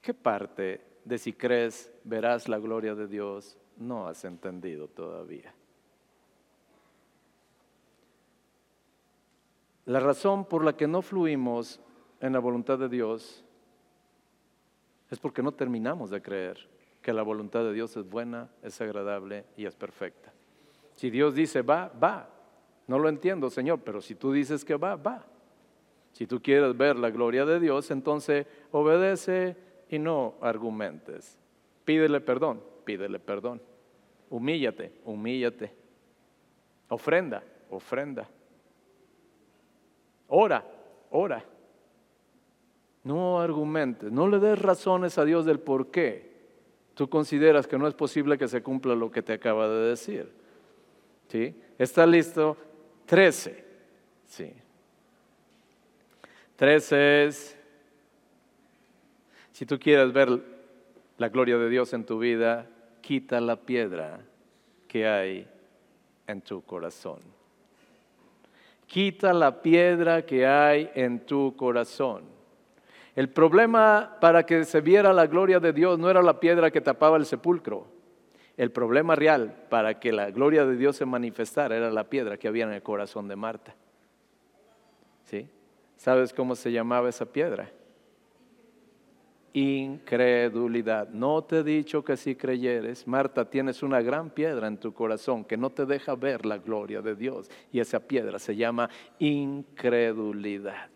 [0.00, 5.54] ¿Qué parte de si crees verás la gloria de Dios no has entendido todavía?
[9.86, 11.80] La razón por la que no fluimos
[12.20, 13.44] en la voluntad de Dios
[15.10, 16.68] es porque no terminamos de creer
[17.02, 20.32] que la voluntad de Dios es buena, es agradable y es perfecta.
[20.94, 22.28] Si Dios dice va, va.
[22.86, 25.26] No lo entiendo, Señor, pero si tú dices que va, va.
[26.12, 29.56] Si tú quieres ver la gloria de Dios, entonces obedece
[29.88, 31.38] y no argumentes.
[31.84, 33.60] Pídele perdón, pídele perdón.
[34.30, 35.72] Humíllate, humíllate.
[36.88, 38.28] Ofrenda, ofrenda.
[40.28, 40.64] Ora,
[41.10, 41.44] ora.
[43.04, 46.32] No argumentes, no le des razones a Dios del por qué
[46.94, 50.30] tú consideras que no es posible que se cumpla lo que te acaba de decir.
[51.28, 51.54] ¿Sí?
[51.78, 52.56] ¿Está listo?
[53.06, 53.64] Trece.
[54.26, 54.52] Sí.
[56.56, 57.58] Trece es,
[59.52, 60.28] si tú quieres ver
[61.18, 62.68] la gloria de Dios en tu vida,
[63.02, 64.20] quita la piedra
[64.88, 65.46] que hay
[66.26, 67.20] en tu corazón.
[68.86, 72.24] Quita la piedra que hay en tu corazón.
[73.14, 76.80] El problema para que se viera la gloria de Dios no era la piedra que
[76.80, 77.86] tapaba el sepulcro.
[78.56, 82.48] El problema real para que la gloria de Dios se manifestara era la piedra que
[82.48, 83.74] había en el corazón de Marta.
[85.24, 85.48] ¿Sí?
[85.96, 87.70] ¿Sabes cómo se llamaba esa piedra?
[89.52, 91.08] Incredulidad.
[91.10, 95.44] No te he dicho que si creyeres, Marta, tienes una gran piedra en tu corazón
[95.44, 97.50] que no te deja ver la gloria de Dios.
[97.70, 98.88] Y esa piedra se llama
[99.18, 100.88] incredulidad.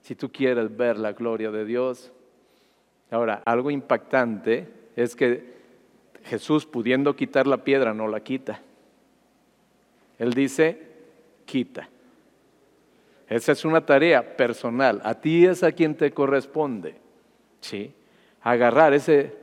[0.00, 2.10] Si tú quieres ver la gloria de Dios,
[3.10, 5.60] ahora, algo impactante es que
[6.24, 8.62] Jesús, pudiendo quitar la piedra, no la quita.
[10.18, 10.78] Él dice,
[11.44, 11.88] quita.
[13.28, 15.00] Esa es una tarea personal.
[15.04, 16.96] A ti es a quien te corresponde.
[17.60, 17.94] ¿Sí?
[18.42, 19.34] agarrar ese,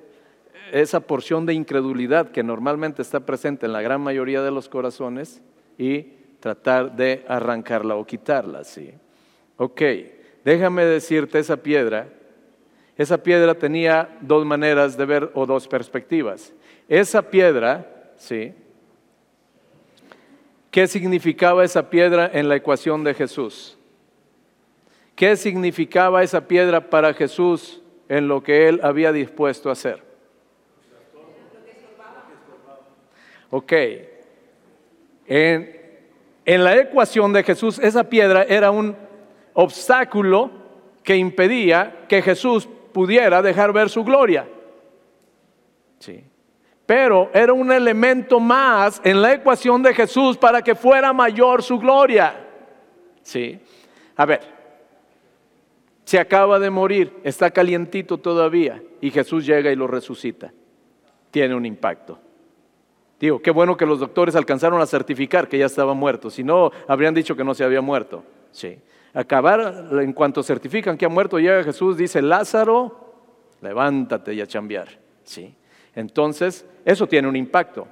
[0.71, 5.41] esa porción de incredulidad que normalmente está presente en la gran mayoría de los corazones
[5.77, 8.63] y tratar de arrancarla o quitarla.
[8.63, 8.91] ¿sí?
[9.57, 9.81] Ok,
[10.43, 12.09] déjame decirte esa piedra.
[12.97, 16.53] Esa piedra tenía dos maneras de ver o dos perspectivas.
[16.89, 18.53] Esa piedra, ¿sí?
[20.71, 23.77] ¿Qué significaba esa piedra en la ecuación de Jesús?
[25.15, 30.01] ¿Qué significaba esa piedra para Jesús en lo que él había dispuesto a hacer.
[33.49, 33.73] Ok.
[35.25, 35.81] En,
[36.45, 38.95] en, la ecuación de Jesús, esa piedra era un
[39.53, 40.51] obstáculo
[41.03, 44.47] que impedía que Jesús pudiera dejar ver su gloria.
[45.99, 46.23] Sí.
[46.85, 51.77] Pero era un elemento más en la ecuación de Jesús para que fuera mayor su
[51.77, 52.33] gloria.
[53.21, 53.59] Sí.
[54.15, 54.56] A ver,
[56.07, 60.53] se acaba de morir, está calientito todavía y Jesús llega y lo resucita.
[61.31, 62.17] Tiene un impacto.
[63.19, 66.71] Digo, qué bueno que los doctores alcanzaron a certificar que ya estaba muerto, si no,
[66.87, 68.23] habrían dicho que no se había muerto.
[68.51, 68.79] Sí.
[69.13, 73.13] Acabar, en cuanto certifican que ha muerto, llega Jesús, dice, Lázaro,
[73.59, 74.87] levántate y a chambear.
[75.25, 75.53] Sí.
[75.93, 77.85] Entonces, eso tiene un impacto.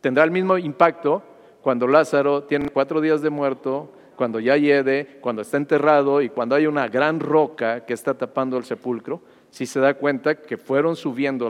[0.00, 1.20] Tendrá el mismo impacto
[1.62, 3.90] cuando Lázaro tiene cuatro días de muerto,
[4.20, 8.58] cuando ya hiede, cuando está enterrado y cuando hay una gran roca que está tapando
[8.58, 11.48] el sepulcro, si se da cuenta que fueron subiendo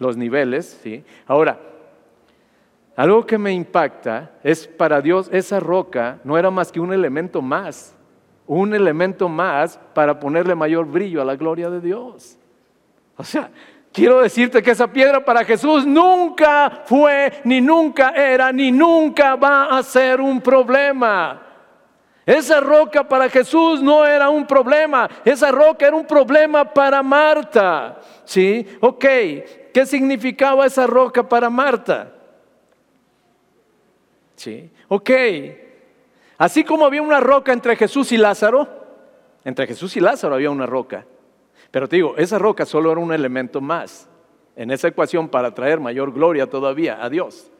[0.00, 0.80] los niveles.
[0.82, 1.04] ¿sí?
[1.24, 1.60] Ahora,
[2.96, 7.40] algo que me impacta es para Dios esa roca no era más que un elemento
[7.40, 7.94] más,
[8.44, 12.38] un elemento más para ponerle mayor brillo a la gloria de Dios.
[13.16, 13.52] O sea,
[13.92, 19.78] quiero decirte que esa piedra para Jesús nunca fue, ni nunca era, ni nunca va
[19.78, 21.50] a ser un problema.
[22.24, 28.00] Esa roca para Jesús no era un problema, esa roca era un problema para Marta.
[28.24, 28.66] ¿Sí?
[28.80, 29.04] Ok,
[29.74, 32.12] ¿qué significaba esa roca para Marta?
[34.36, 34.70] ¿Sí?
[34.86, 35.10] Ok,
[36.38, 38.68] así como había una roca entre Jesús y Lázaro,
[39.44, 41.04] entre Jesús y Lázaro había una roca.
[41.72, 44.08] Pero te digo, esa roca solo era un elemento más
[44.54, 47.50] en esa ecuación para traer mayor gloria todavía a Dios.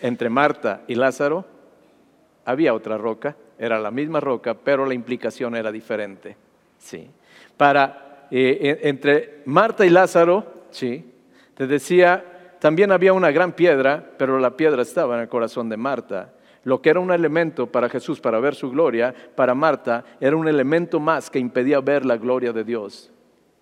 [0.00, 1.46] Entre Marta y Lázaro
[2.44, 6.36] había otra roca era la misma roca, pero la implicación era diferente.
[6.78, 7.08] ¿sí?
[7.56, 11.12] Para, eh, entre Marta y Lázaro, ¿sí?
[11.54, 12.24] te decía,
[12.58, 16.32] también había una gran piedra, pero la piedra estaba en el corazón de Marta.
[16.64, 20.48] Lo que era un elemento para Jesús, para ver su gloria, para Marta era un
[20.48, 23.12] elemento más que impedía ver la gloria de Dios.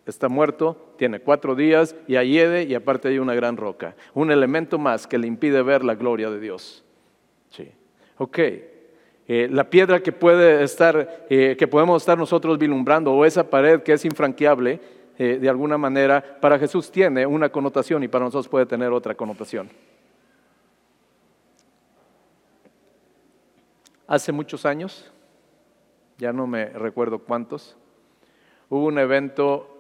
[0.07, 3.95] Está muerto, tiene cuatro días y hiede y aparte hay una gran roca.
[4.13, 6.85] Un elemento más que le impide ver la gloria de Dios.
[7.51, 7.71] Sí.
[8.19, 8.39] Ok,
[9.27, 13.83] eh, la piedra que puede estar, eh, que podemos estar nosotros vilumbrando, o esa pared
[13.83, 14.81] que es infranqueable,
[15.19, 19.15] eh, de alguna manera, para Jesús tiene una connotación y para nosotros puede tener otra
[19.15, 19.71] connotación.
[24.07, 25.11] Hace muchos años,
[26.19, 27.77] ya no me recuerdo cuántos,
[28.69, 29.71] hubo un evento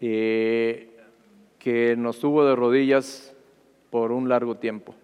[0.00, 3.34] que nos tuvo de rodillas
[3.90, 4.94] por un largo tiempo.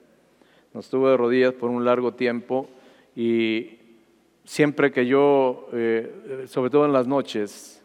[0.72, 2.68] Nos tuvo de rodillas por un largo tiempo
[3.16, 3.78] y
[4.44, 7.82] siempre que yo, eh, sobre todo en las noches,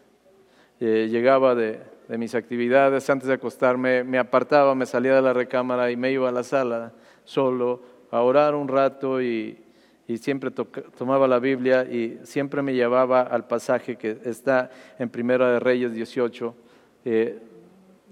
[0.78, 5.92] eh, llegaba de, mis actividades, antes de acostarme, me apartaba, me salía de la recámara
[5.92, 9.58] y me iba a la sala solo a orar un rato y,
[10.16, 14.68] siempre tomaba la Biblia y siempre me llevaba al pasaje que está
[14.98, 16.54] en Primera de Reyes 18.
[17.04, 17.38] Eh,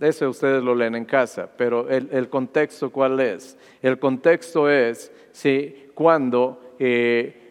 [0.00, 3.58] eso ustedes lo leen en casa, pero el, el, contexto cuál es?
[3.82, 7.48] El contexto es, sí, cuando eh,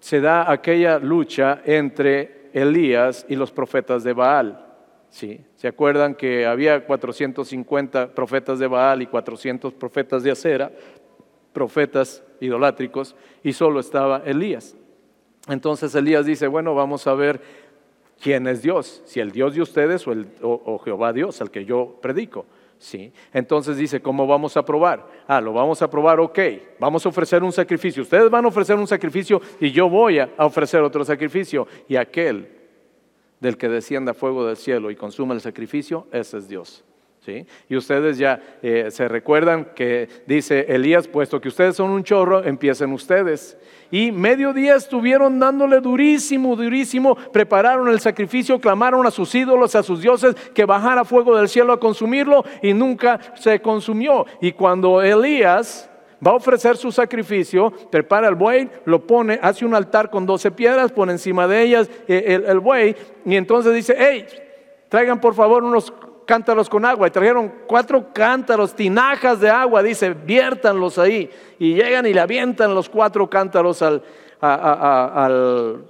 [0.00, 4.66] se da aquella lucha entre Elías y los profetas de Baal.
[5.10, 5.40] ¿sí?
[5.56, 10.72] ¿Se acuerdan que había 450 profetas de Baal y 400 profetas de Acera,
[11.52, 14.76] profetas idolátricos, y solo estaba Elías?
[15.48, 17.40] Entonces Elías dice, bueno, vamos a ver
[18.20, 21.64] quién es Dios, si el Dios de ustedes o, el, o Jehová Dios, al que
[21.64, 22.46] yo predico.
[22.82, 23.12] ¿Sí?
[23.32, 25.06] Entonces dice, ¿cómo vamos a probar?
[25.26, 26.38] Ah, lo vamos a probar, ok,
[26.78, 28.02] vamos a ofrecer un sacrificio.
[28.02, 31.66] Ustedes van a ofrecer un sacrificio y yo voy a ofrecer otro sacrificio.
[31.88, 32.48] Y aquel
[33.40, 36.84] del que descienda fuego del cielo y consuma el sacrificio, ese es Dios.
[37.24, 37.46] ¿Sí?
[37.68, 42.42] Y ustedes ya eh, se recuerdan que dice Elías, puesto que ustedes son un chorro,
[42.42, 43.56] empiecen ustedes
[43.92, 50.00] y mediodía estuvieron dándole durísimo, durísimo, prepararon el sacrificio, clamaron a sus ídolos, a sus
[50.00, 54.26] dioses, que bajara fuego del cielo a consumirlo y nunca se consumió.
[54.40, 55.88] Y cuando Elías
[56.26, 60.50] va a ofrecer su sacrificio, prepara el buey, lo pone, hace un altar con doce
[60.50, 64.26] piedras, pone encima de ellas eh, el, el buey y entonces dice, hey,
[64.88, 65.92] traigan por favor unos
[66.26, 67.08] cántaros con agua.
[67.08, 71.30] Y trajeron cuatro cántaros, tinajas de agua, dice, viértanlos ahí.
[71.58, 74.02] Y llegan y le avientan los cuatro cántaros al,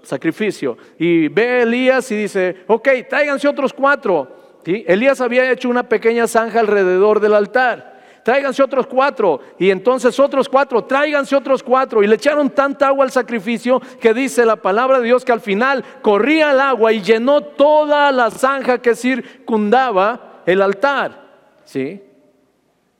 [0.03, 0.77] sacrificio.
[0.99, 4.61] Y ve Elías y dice, ok, tráiganse otros cuatro.
[4.65, 7.92] Elías había hecho una pequeña zanja alrededor del altar
[8.23, 9.41] tráiganse otros cuatro.
[9.59, 12.03] Y entonces otros cuatro, tráiganse otros cuatro.
[12.03, 15.41] Y le echaron tanta agua al sacrificio que dice la palabra de Dios que al
[15.41, 21.23] final corría el agua y llenó toda la zanja que circundaba el altar.
[21.65, 22.03] ¿Sí?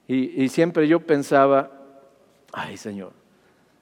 [0.09, 1.71] Y, siempre yo pensaba,
[2.53, 3.13] ay Señor,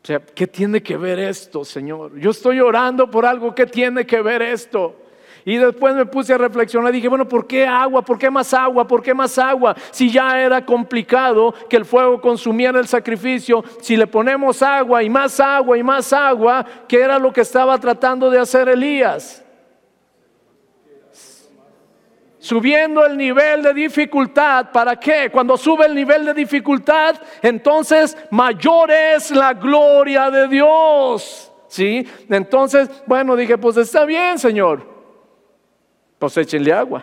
[0.02, 2.16] o sea, ¿qué tiene que ver esto, Señor?
[2.18, 4.94] Yo estoy orando por algo, ¿qué tiene que ver esto?
[5.44, 8.02] Y después me puse a reflexionar y dije, bueno, ¿por qué agua?
[8.02, 8.86] ¿Por qué más agua?
[8.86, 9.74] ¿Por qué más agua?
[9.90, 15.10] Si ya era complicado que el fuego consumiera el sacrificio, si le ponemos agua y
[15.10, 19.44] más agua y más agua, ¿qué era lo que estaba tratando de hacer Elías?
[22.38, 25.28] Subiendo el nivel de dificultad, ¿para qué?
[25.30, 31.52] Cuando sube el nivel de dificultad, entonces mayor es la gloria de Dios.
[31.68, 32.04] ¿Sí?
[32.28, 34.99] Entonces, bueno, dije, pues está bien, Señor.
[36.20, 37.02] Pues échenle agua.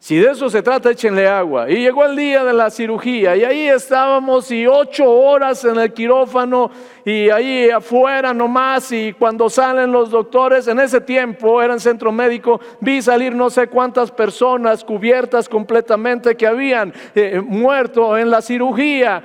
[0.00, 1.70] Si de eso se trata, échenle agua.
[1.70, 5.92] Y llegó el día de la cirugía y ahí estábamos y ocho horas en el
[5.92, 6.72] quirófano
[7.04, 12.10] y ahí afuera nomás y cuando salen los doctores, en ese tiempo era en centro
[12.10, 18.42] médico, vi salir no sé cuántas personas cubiertas completamente que habían eh, muerto en la
[18.42, 19.22] cirugía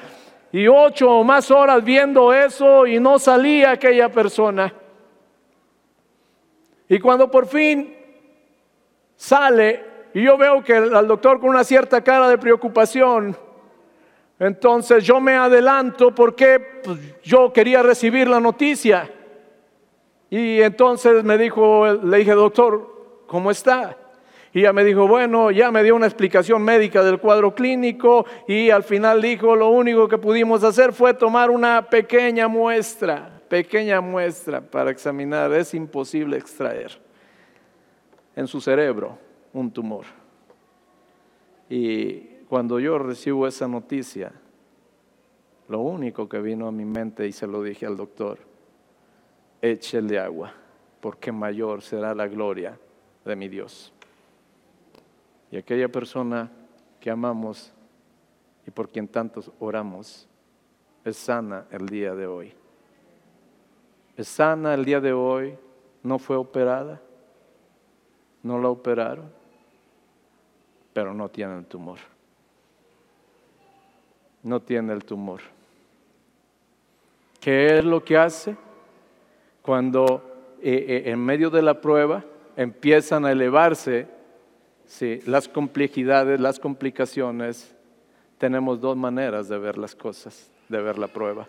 [0.52, 4.72] y ocho o más horas viendo eso y no salía aquella persona.
[6.88, 8.03] Y cuando por fin
[9.24, 9.82] sale
[10.14, 13.36] y yo veo que al doctor con una cierta cara de preocupación,
[14.38, 19.10] entonces yo me adelanto porque pues, yo quería recibir la noticia.
[20.30, 23.98] Y entonces me dijo, le dije, doctor, ¿cómo está?
[24.52, 28.72] Y ella me dijo, bueno, ya me dio una explicación médica del cuadro clínico y
[28.72, 34.60] al final dijo, lo único que pudimos hacer fue tomar una pequeña muestra, pequeña muestra
[34.60, 35.54] para examinar.
[35.54, 37.03] Es imposible extraer
[38.36, 39.18] en su cerebro
[39.54, 40.06] un tumor.
[41.70, 42.20] Y
[42.50, 44.32] cuando yo recibo esa noticia,
[45.68, 48.40] lo único que vino a mi mente y se lo dije al doctor,
[49.62, 50.54] échele agua,
[51.00, 52.78] porque mayor será la gloria
[53.24, 53.94] de mi Dios.
[55.52, 56.52] Y aquella persona
[57.00, 57.74] que amamos
[58.66, 60.28] y por quien tantos oramos,
[61.04, 62.54] es sana el día de hoy.
[64.16, 65.58] Es sana el día de hoy,
[66.02, 67.02] no fue operada,
[68.44, 69.26] no la operaron,
[70.94, 72.00] pero no tiene el tumor.
[74.44, 75.42] No tiene el tumor.
[77.40, 78.56] ¿Qué es lo que hace?
[79.62, 82.24] Cuando eh, eh, en medio de la prueba
[82.56, 84.08] empiezan a elevarse
[84.86, 87.76] Sí, las complejidades, las complicaciones,
[88.38, 91.48] tenemos dos maneras de ver las cosas, de ver la prueba.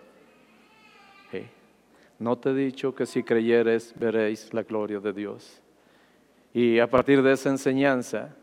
[2.16, 5.60] No te he dicho que si creyeres veréis la gloria de Dios.
[6.54, 8.34] Y a partir de esa enseñanza,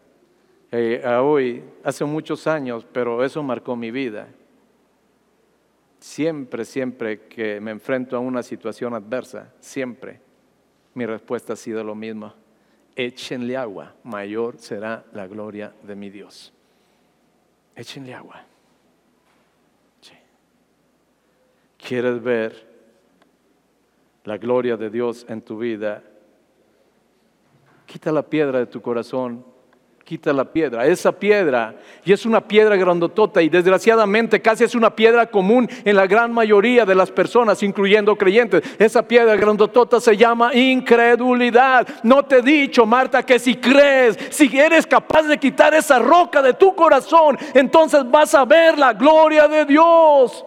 [0.71, 4.27] eh, hoy, hace muchos años, pero eso marcó mi vida.
[5.99, 10.19] Siempre, siempre que me enfrento a una situación adversa, siempre
[10.93, 12.33] mi respuesta ha sido lo mismo
[12.95, 16.53] échenle agua, mayor será la gloria de mi Dios.
[17.75, 18.43] Échenle agua.
[21.77, 22.69] ¿Quieres ver
[24.23, 26.03] la gloria de Dios en tu vida?
[27.91, 29.43] Quita la piedra de tu corazón
[30.11, 30.85] quita la piedra.
[30.85, 35.95] Esa piedra, y es una piedra grandotota, y desgraciadamente casi es una piedra común en
[35.95, 38.61] la gran mayoría de las personas, incluyendo creyentes.
[38.77, 41.87] Esa piedra grandotota se llama incredulidad.
[42.03, 46.41] No te he dicho, Marta, que si crees, si eres capaz de quitar esa roca
[46.41, 50.43] de tu corazón, entonces vas a ver la gloria de Dios.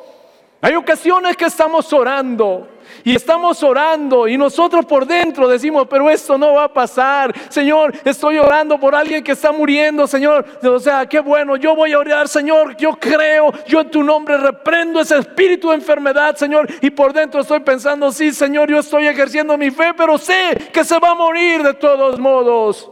[0.61, 2.69] Hay ocasiones que estamos orando
[3.03, 7.35] y estamos orando y nosotros por dentro decimos, pero esto no va a pasar.
[7.49, 10.45] Señor, estoy orando por alguien que está muriendo, Señor.
[10.63, 14.37] O sea, qué bueno, yo voy a orar, Señor, yo creo, yo en tu nombre
[14.37, 16.69] reprendo ese espíritu de enfermedad, Señor.
[16.81, 20.85] Y por dentro estoy pensando, sí, Señor, yo estoy ejerciendo mi fe, pero sé que
[20.85, 22.91] se va a morir de todos modos.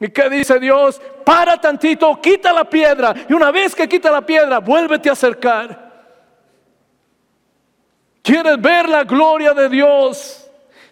[0.00, 1.00] ¿Y qué dice Dios?
[1.24, 3.14] Para tantito, quita la piedra.
[3.28, 5.89] Y una vez que quita la piedra, vuélvete a acercar.
[8.22, 10.40] ¿Quieres ver la gloria de Dios?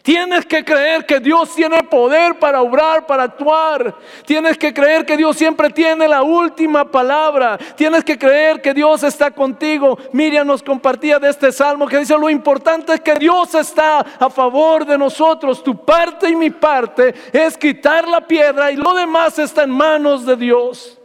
[0.08, 3.94] Tienes que creer que Dios tiene poder para obrar, para actuar.
[4.24, 7.58] Tienes que creer que Dios siempre tiene la última palabra.
[7.76, 9.98] Tienes que creer que Dios está contigo.
[10.14, 14.30] Miriam nos compartía de este salmo que dice, lo importante es que Dios está a
[14.30, 15.62] favor de nosotros.
[15.62, 20.24] Tu parte y mi parte es quitar la piedra y lo demás está en manos
[20.24, 20.98] de Dios.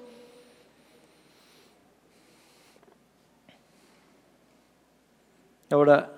[5.70, 6.12] Ahora,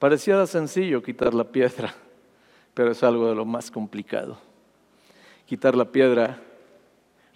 [0.00, 1.94] pareciera sencillo quitar la piedra,
[2.74, 4.38] pero es algo de lo más complicado.
[5.46, 6.40] Quitar la piedra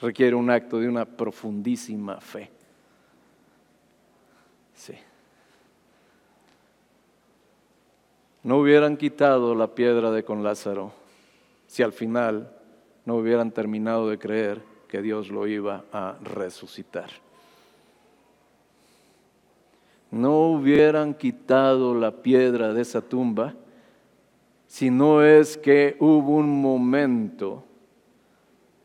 [0.00, 2.50] requiere un acto de una profundísima fe.
[4.74, 4.94] Sí.
[8.42, 10.92] No hubieran quitado la piedra de con Lázaro
[11.66, 12.50] si al final
[13.04, 17.23] no hubieran terminado de creer que Dios lo iba a resucitar
[20.14, 23.54] no hubieran quitado la piedra de esa tumba,
[24.66, 27.64] si no es que hubo un momento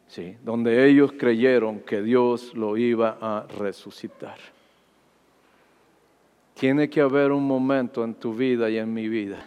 [0.07, 0.35] ¿sí?
[0.43, 4.37] donde ellos creyeron que Dios lo iba a resucitar.
[6.53, 9.45] Tiene que haber un momento en tu vida y en mi vida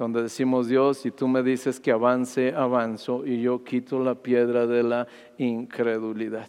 [0.00, 4.66] donde decimos Dios, si tú me dices que avance, avanzo y yo quito la piedra
[4.66, 5.06] de la
[5.36, 6.48] incredulidad.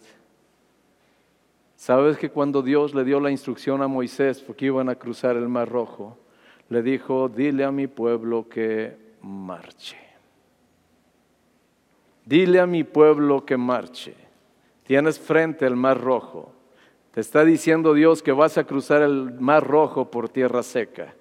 [1.82, 5.48] Sabes que cuando Dios le dio la instrucción a Moisés, porque iban a cruzar el
[5.48, 6.16] Mar Rojo,
[6.68, 9.96] le dijo, dile a mi pueblo que marche.
[12.24, 14.14] Dile a mi pueblo que marche.
[14.84, 16.52] Tienes frente el Mar Rojo.
[17.10, 21.12] Te está diciendo Dios que vas a cruzar el Mar Rojo por tierra seca.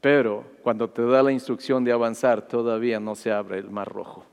[0.00, 4.24] Pero cuando te da la instrucción de avanzar, todavía no se abre el Mar Rojo.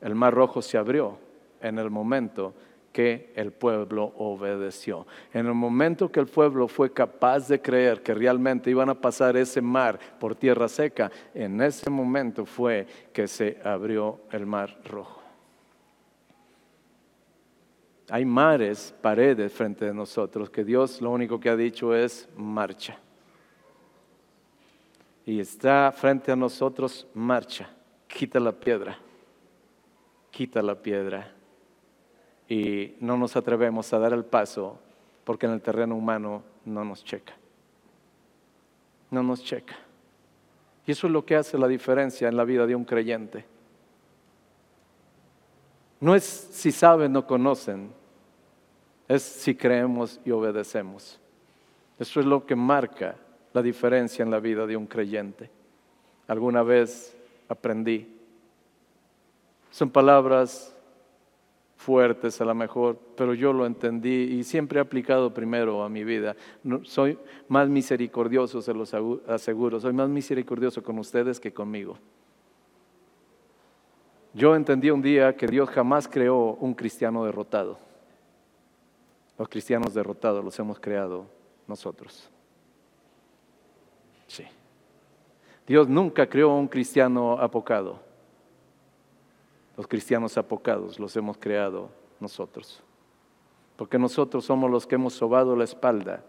[0.00, 1.18] El Mar Rojo se abrió
[1.60, 2.52] en el momento
[2.96, 5.06] que el pueblo obedeció.
[5.34, 9.36] En el momento que el pueblo fue capaz de creer que realmente iban a pasar
[9.36, 15.22] ese mar por tierra seca, en ese momento fue que se abrió el mar rojo.
[18.08, 22.98] Hay mares, paredes frente de nosotros que Dios lo único que ha dicho es marcha.
[25.26, 27.68] Y está frente a nosotros, marcha,
[28.06, 28.98] quita la piedra,
[30.30, 31.35] quita la piedra
[32.48, 34.78] y no nos atrevemos a dar el paso
[35.24, 37.34] porque en el terreno humano no nos checa.
[39.10, 39.76] No nos checa.
[40.86, 43.44] Y eso es lo que hace la diferencia en la vida de un creyente.
[45.98, 47.90] No es si saben o conocen,
[49.08, 51.18] es si creemos y obedecemos.
[51.98, 53.16] Eso es lo que marca
[53.52, 55.50] la diferencia en la vida de un creyente.
[56.28, 57.16] Alguna vez
[57.48, 58.14] aprendí.
[59.70, 60.75] Son palabras
[61.76, 66.04] fuertes a lo mejor, pero yo lo entendí y siempre he aplicado primero a mi
[66.04, 66.34] vida.
[66.82, 67.18] soy
[67.48, 68.92] más misericordioso, se los
[69.28, 71.98] aseguro, soy más misericordioso con ustedes que conmigo.
[74.32, 77.78] Yo entendí un día que Dios jamás creó un cristiano derrotado.
[79.38, 81.26] Los cristianos derrotados los hemos creado
[81.66, 82.30] nosotros.
[84.26, 84.44] Sí.
[85.66, 88.05] Dios nunca creó un cristiano apocado.
[89.76, 92.82] Los cristianos apocados los hemos creado nosotros.
[93.76, 96.24] Porque nosotros somos los que hemos sobado la espalda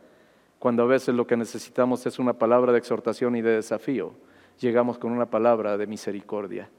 [0.59, 4.11] cuando a veces lo que necesitamos es una palabra de exhortación y de desafío.
[4.59, 6.69] Llegamos con una palabra de misericordia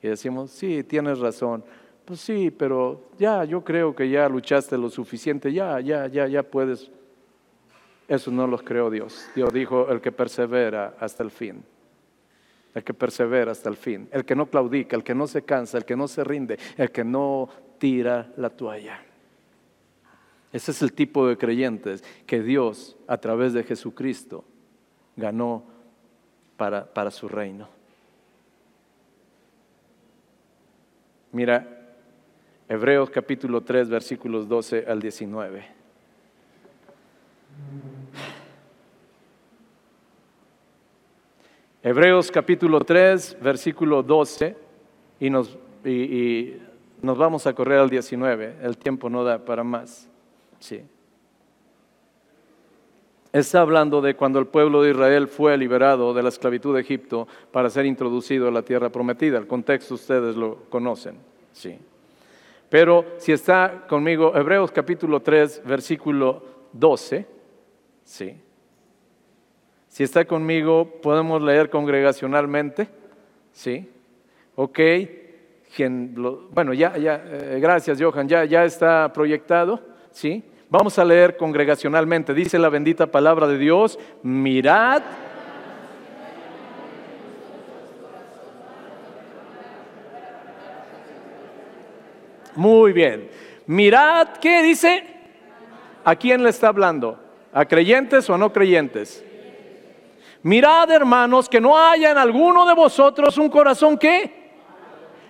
[0.00, 1.64] y decimos, sí, tienes razón.
[2.04, 6.42] Pues sí, pero ya, yo creo que ya luchaste lo suficiente, ya, ya, ya, ya
[6.42, 6.90] puedes.
[8.06, 9.28] Eso no los creó Dios.
[9.34, 11.62] Dios dijo, el que persevera hasta el fin
[12.78, 15.78] el que persevera hasta el fin, el que no claudica, el que no se cansa,
[15.78, 17.48] el que no se rinde, el que no
[17.78, 19.02] tira la toalla.
[20.52, 24.44] Ese es el tipo de creyentes que Dios, a través de Jesucristo,
[25.16, 25.64] ganó
[26.56, 27.68] para, para su reino.
[31.32, 31.96] Mira,
[32.68, 35.66] Hebreos capítulo 3, versículos 12 al 19.
[41.80, 44.56] Hebreos capítulo 3, versículo 12,
[45.20, 45.56] y nos,
[47.00, 50.08] nos vamos a correr al 19, el tiempo no da para más.
[50.58, 50.82] Sí.
[53.32, 57.28] Está hablando de cuando el pueblo de Israel fue liberado de la esclavitud de Egipto
[57.52, 59.38] para ser introducido a la tierra prometida.
[59.38, 61.16] El contexto ustedes lo conocen.
[61.52, 61.78] Sí.
[62.68, 67.24] Pero si está conmigo, Hebreos capítulo 3, versículo 12,
[68.02, 68.36] sí.
[69.88, 72.88] Si está conmigo, podemos leer congregacionalmente.
[73.52, 73.90] ¿Sí?
[74.54, 74.78] Ok.
[76.50, 79.80] bueno, ya, ya, eh, gracias Johan, ya, ya está proyectado.
[80.10, 80.44] ¿Sí?
[80.70, 82.34] Vamos a leer congregacionalmente.
[82.34, 85.02] Dice la bendita palabra de Dios, mirad.
[92.54, 93.30] Muy bien.
[93.66, 95.04] Mirad, ¿qué dice?
[96.04, 97.18] ¿A quién le está hablando?
[97.52, 99.24] ¿A creyentes o a no creyentes?
[100.42, 104.37] Mirad, hermanos, que no haya en alguno de vosotros un corazón que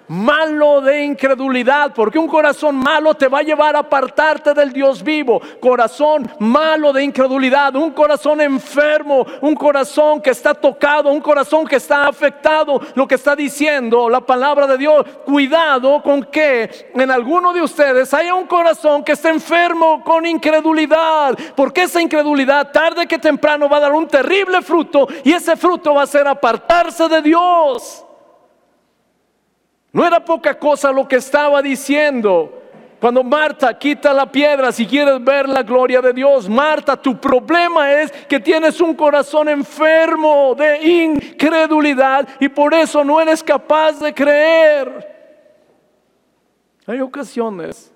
[0.09, 5.03] malo de incredulidad, porque un corazón malo te va a llevar a apartarte del Dios
[5.03, 5.41] vivo.
[5.61, 11.77] Corazón malo de incredulidad, un corazón enfermo, un corazón que está tocado, un corazón que
[11.77, 12.81] está afectado.
[12.95, 18.13] Lo que está diciendo la palabra de Dios, cuidado con que en alguno de ustedes
[18.15, 23.79] haya un corazón que esté enfermo con incredulidad, porque esa incredulidad tarde que temprano va
[23.79, 28.05] a dar un terrible fruto y ese fruto va a ser apartarse de Dios.
[29.99, 32.53] No era poca cosa lo que estaba diciendo.
[33.01, 37.93] Cuando Marta quita la piedra, si quieres ver la gloria de Dios, Marta, tu problema
[37.93, 44.15] es que tienes un corazón enfermo de incredulidad y por eso no eres capaz de
[44.15, 45.17] creer.
[46.87, 47.93] Hay ocasiones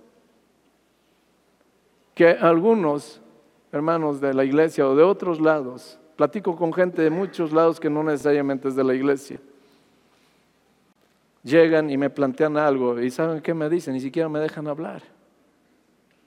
[2.17, 3.23] que algunos
[3.71, 7.89] hermanos de la iglesia o de otros lados, platico con gente de muchos lados que
[7.89, 9.39] no necesariamente es de la iglesia
[11.43, 13.95] llegan y me plantean algo y ¿saben qué me dicen?
[13.95, 15.03] Ni siquiera me dejan hablar.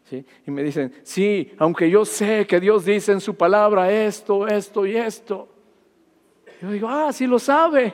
[0.09, 0.23] ¿Sí?
[0.45, 4.85] Y me dicen, sí, aunque yo sé que Dios dice en su palabra esto, esto
[4.85, 5.47] y esto.
[6.61, 7.93] Yo digo, ah, sí lo sabe.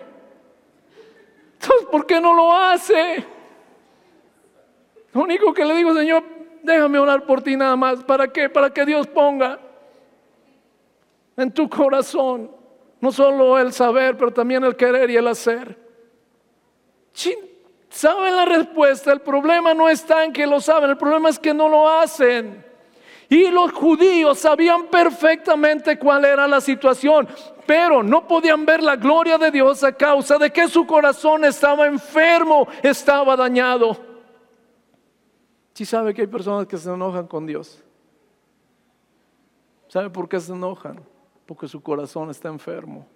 [1.54, 3.26] Entonces, ¿por qué no lo hace?
[5.14, 6.24] Lo único que le digo, Señor,
[6.64, 8.04] déjame orar por ti nada más.
[8.04, 8.50] ¿Para qué?
[8.50, 9.60] Para que Dios ponga
[11.38, 12.52] en tu corazón
[13.00, 15.81] no solo el saber, pero también el querer y el hacer.
[17.90, 19.12] Saben la respuesta.
[19.12, 22.66] El problema no está en que lo saben, el problema es que no lo hacen.
[23.30, 27.28] Y los judíos sabían perfectamente cuál era la situación,
[27.66, 31.88] pero no podían ver la gloria de Dios a causa de que su corazón estaba
[31.88, 33.98] enfermo, estaba dañado.
[35.74, 37.82] Si sabe que hay personas que se enojan con Dios.
[39.88, 41.02] ¿Sabe por qué se enojan?
[41.46, 43.08] Porque su corazón está enfermo.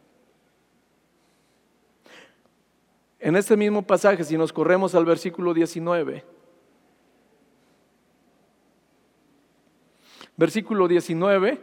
[3.26, 6.24] En este mismo pasaje, si nos corremos al versículo 19,
[10.38, 11.60] versículo 19,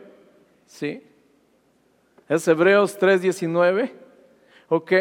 [0.66, 1.04] ¿sí?
[2.28, 3.92] Es Hebreos 3:19,
[4.70, 4.92] ¿ok?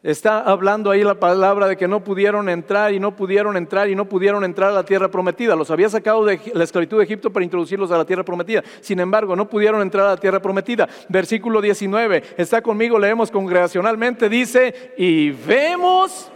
[0.00, 3.96] Está hablando ahí la palabra de que no pudieron entrar y no pudieron entrar y
[3.96, 5.56] no pudieron entrar a la tierra prometida.
[5.56, 8.62] Los había sacado de la esclavitud de Egipto para introducirlos a la tierra prometida.
[8.80, 10.88] Sin embargo, no pudieron entrar a la tierra prometida.
[11.08, 16.30] Versículo 19, está conmigo, leemos congregacionalmente, dice, y vemos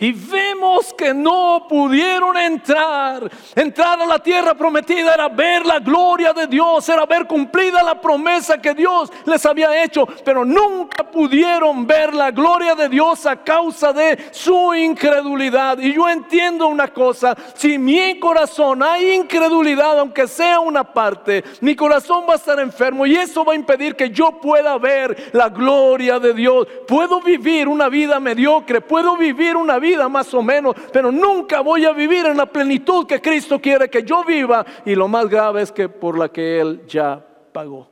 [0.00, 3.28] y vemos que no pudieron entrar.
[3.54, 8.00] Entrar a la tierra prometida era ver la gloria de Dios, era ver cumplida la
[8.00, 13.42] promesa que Dios les había hecho, pero nunca pudieron ver la gloria de Dios a
[13.42, 15.78] causa de su incredulidad.
[15.78, 21.74] Y yo entiendo una cosa, si mi corazón hay incredulidad, aunque sea una parte, mi
[21.74, 25.48] corazón va a estar enfermo y eso va a impedir que yo pueda ver la
[25.48, 26.68] gloria de Dios.
[26.86, 31.60] Puedo vivir una vida mediocre, puedo vivir una vida vida más o menos, pero nunca
[31.60, 34.64] voy a vivir en la plenitud que Cristo quiere que yo viva.
[34.84, 37.88] Y lo más grave es que por la que Él ya pagó.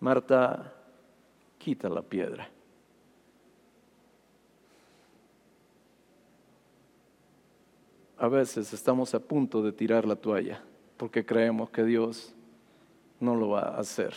[0.00, 0.72] Marta,
[1.58, 2.48] quita la piedra.
[8.18, 10.62] A veces estamos a punto de tirar la toalla
[10.96, 12.34] porque creemos que Dios
[13.20, 14.14] no lo va a hacer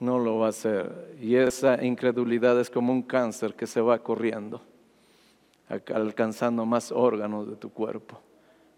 [0.00, 1.16] no lo va a hacer.
[1.20, 4.62] Y esa incredulidad es como un cáncer que se va corriendo,
[5.68, 8.20] alcanzando más órganos de tu cuerpo,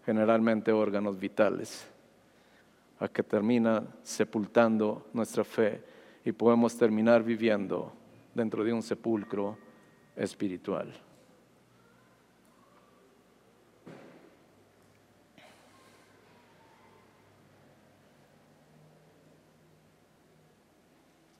[0.05, 1.87] generalmente órganos vitales,
[2.99, 5.81] a que termina sepultando nuestra fe
[6.23, 7.91] y podemos terminar viviendo
[8.33, 9.57] dentro de un sepulcro
[10.15, 10.93] espiritual.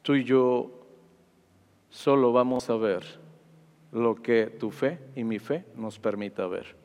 [0.01, 0.71] Tú y yo
[1.89, 3.03] solo vamos a ver
[3.91, 6.75] lo que tu fe y mi fe nos permita ver.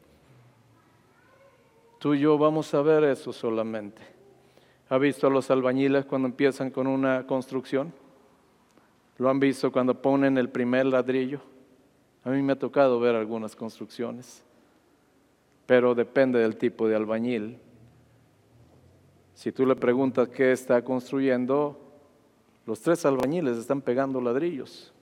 [1.99, 4.03] Tú y yo vamos a ver eso solamente.
[4.89, 7.93] ¿Ha visto a los albañiles cuando empiezan con una construcción?
[9.19, 11.41] ¿Lo han visto cuando ponen el primer ladrillo?
[12.25, 14.45] A mí me ha tocado ver algunas construcciones,
[15.65, 17.59] pero depende del tipo de albañil.
[19.35, 21.86] Si tú le preguntas qué está construyendo,
[22.67, 24.93] los tres albañiles están pegando ladrillos.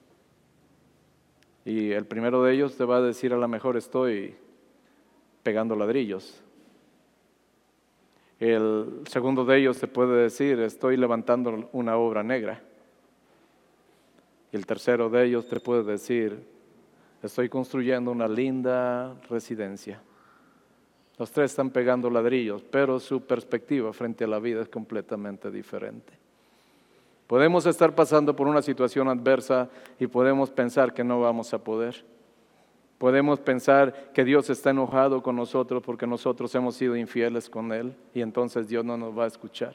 [1.65, 4.37] Y el primero de ellos te va a decir, a lo mejor estoy
[5.43, 6.43] pegando ladrillos.
[8.39, 12.61] El segundo de ellos te puede decir, estoy levantando una obra negra.
[14.53, 16.39] Y el tercero de ellos te puede decir,
[17.23, 20.03] estoy construyendo una linda residencia.
[21.17, 26.24] Los tres están pegando ladrillos, pero su perspectiva frente a la vida es completamente diferente.
[27.27, 29.68] Podemos estar pasando por una situación adversa
[29.99, 32.05] y podemos pensar que no vamos a poder.
[32.99, 37.95] Podemos pensar que Dios está enojado con nosotros porque nosotros hemos sido infieles con Él
[38.14, 39.75] y entonces Dios no nos va a escuchar.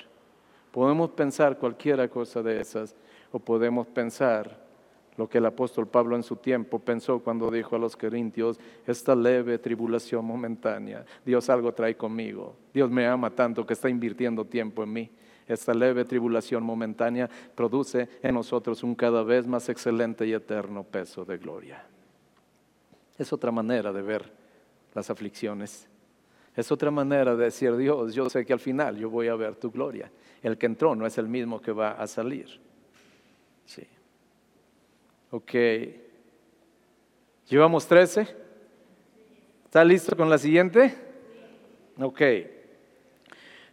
[0.71, 2.95] Podemos pensar cualquiera cosa de esas
[3.31, 4.69] o podemos pensar
[5.17, 9.13] lo que el apóstol Pablo en su tiempo pensó cuando dijo a los corintios, esta
[9.15, 14.81] leve tribulación momentánea, Dios algo trae conmigo, Dios me ama tanto que está invirtiendo tiempo
[14.81, 15.11] en mí.
[15.49, 21.25] Esta leve tribulación momentánea produce en nosotros un cada vez más excelente y eterno peso
[21.25, 21.83] de gloria.
[23.17, 24.31] Es otra manera de ver
[24.93, 25.87] las aflicciones.
[26.55, 29.55] Es otra manera de decir, Dios, yo sé que al final yo voy a ver
[29.55, 30.11] tu gloria.
[30.43, 32.47] El que entró no es el mismo que va a salir.
[33.65, 33.87] Sí.
[35.31, 35.53] Ok.
[37.49, 38.27] Llevamos 13.
[39.65, 40.95] ¿Está listo con la siguiente?
[41.97, 42.21] Ok.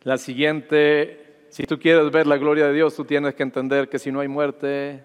[0.04, 1.25] La siguiente
[1.56, 4.20] si tú quieres ver la gloria de Dios, tú tienes que entender que si no
[4.20, 5.02] hay muerte,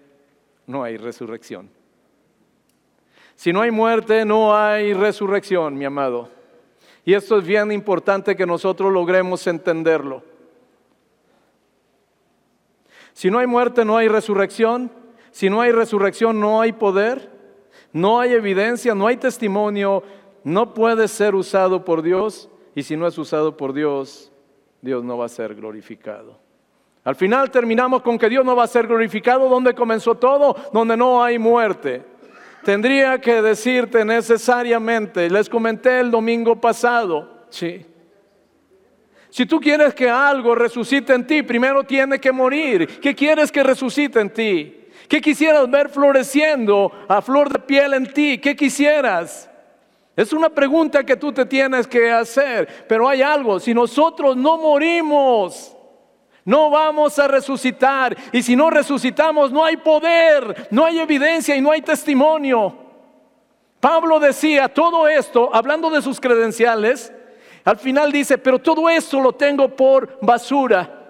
[0.66, 1.70] no hay resurrección.
[3.34, 6.28] Si no hay muerte, no hay resurrección, mi amado.
[7.06, 10.22] Y esto es bien importante que nosotros logremos entenderlo.
[13.14, 14.92] Si no hay muerte, no hay resurrección.
[15.30, 17.30] Si no hay resurrección, no hay poder.
[17.94, 20.02] No hay evidencia, no hay testimonio.
[20.44, 22.50] No puede ser usado por Dios.
[22.74, 24.30] Y si no es usado por Dios,
[24.82, 26.41] Dios no va a ser glorificado.
[27.04, 30.96] Al final terminamos con que Dios no va a ser glorificado donde comenzó todo, donde
[30.96, 32.02] no hay muerte.
[32.64, 37.84] Tendría que decirte necesariamente, les comenté el domingo pasado, sí.
[39.30, 43.00] Si tú quieres que algo resucite en ti, primero tiene que morir.
[43.00, 44.86] ¿Qué quieres que resucite en ti?
[45.08, 48.38] ¿Qué quisieras ver floreciendo a flor de piel en ti?
[48.38, 49.50] ¿Qué quisieras?
[50.14, 52.84] Es una pregunta que tú te tienes que hacer.
[52.86, 55.74] Pero hay algo, si nosotros no morimos,
[56.44, 58.16] no vamos a resucitar.
[58.32, 62.76] Y si no resucitamos, no hay poder, no hay evidencia y no hay testimonio.
[63.80, 67.12] Pablo decía todo esto, hablando de sus credenciales,
[67.64, 71.08] al final dice, pero todo esto lo tengo por basura,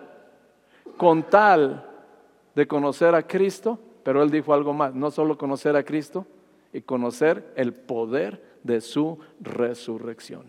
[0.96, 1.86] con tal
[2.54, 6.26] de conocer a Cristo, pero él dijo algo más, no solo conocer a Cristo,
[6.72, 10.44] y conocer el poder de su resurrección.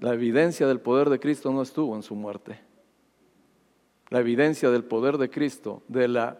[0.00, 2.58] La evidencia del poder de Cristo no estuvo en su muerte.
[4.08, 6.38] La evidencia del poder de Cristo, de, la,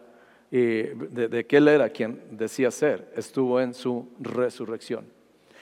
[0.51, 5.05] eh, de, que Él era quien decía ser, estuvo en su resurrección.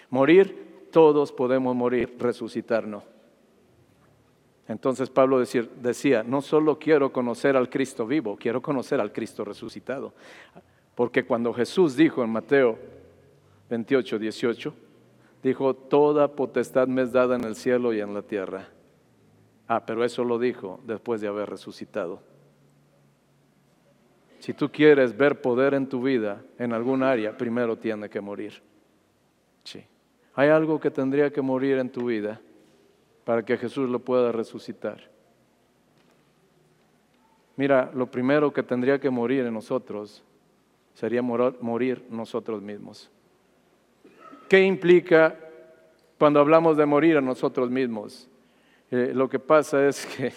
[0.09, 3.03] Morir, todos podemos morir, resucitar no.
[4.69, 10.13] Entonces Pablo decía, no solo quiero conocer al Cristo vivo, quiero conocer al Cristo resucitado.
[10.95, 12.77] Porque cuando Jesús dijo en Mateo
[13.69, 14.73] 28, 18,
[15.43, 18.69] dijo, toda potestad me es dada en el cielo y en la tierra.
[19.67, 22.21] Ah, pero eso lo dijo después de haber resucitado.
[24.39, 28.61] Si tú quieres ver poder en tu vida, en algún área, primero tiene que morir.
[29.63, 29.83] Sí.
[30.33, 32.39] Hay algo que tendría que morir en tu vida
[33.25, 35.09] para que Jesús lo pueda resucitar.
[37.57, 40.23] Mira, lo primero que tendría que morir en nosotros
[40.93, 43.11] sería morir nosotros mismos.
[44.49, 45.37] ¿Qué implica
[46.17, 48.27] cuando hablamos de morir a nosotros mismos?
[48.89, 50.33] Eh, lo que pasa es que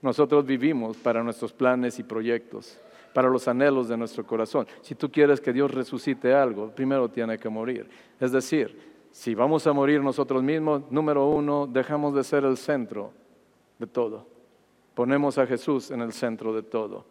[0.00, 2.78] nosotros vivimos para nuestros planes y proyectos,
[3.12, 4.66] para los anhelos de nuestro corazón.
[4.80, 7.90] Si tú quieres que Dios resucite algo, primero tiene que morir.
[8.18, 13.12] Es decir, si vamos a morir nosotros mismos, número uno, dejamos de ser el centro
[13.78, 14.26] de todo.
[14.94, 17.04] Ponemos a Jesús en el centro de todo.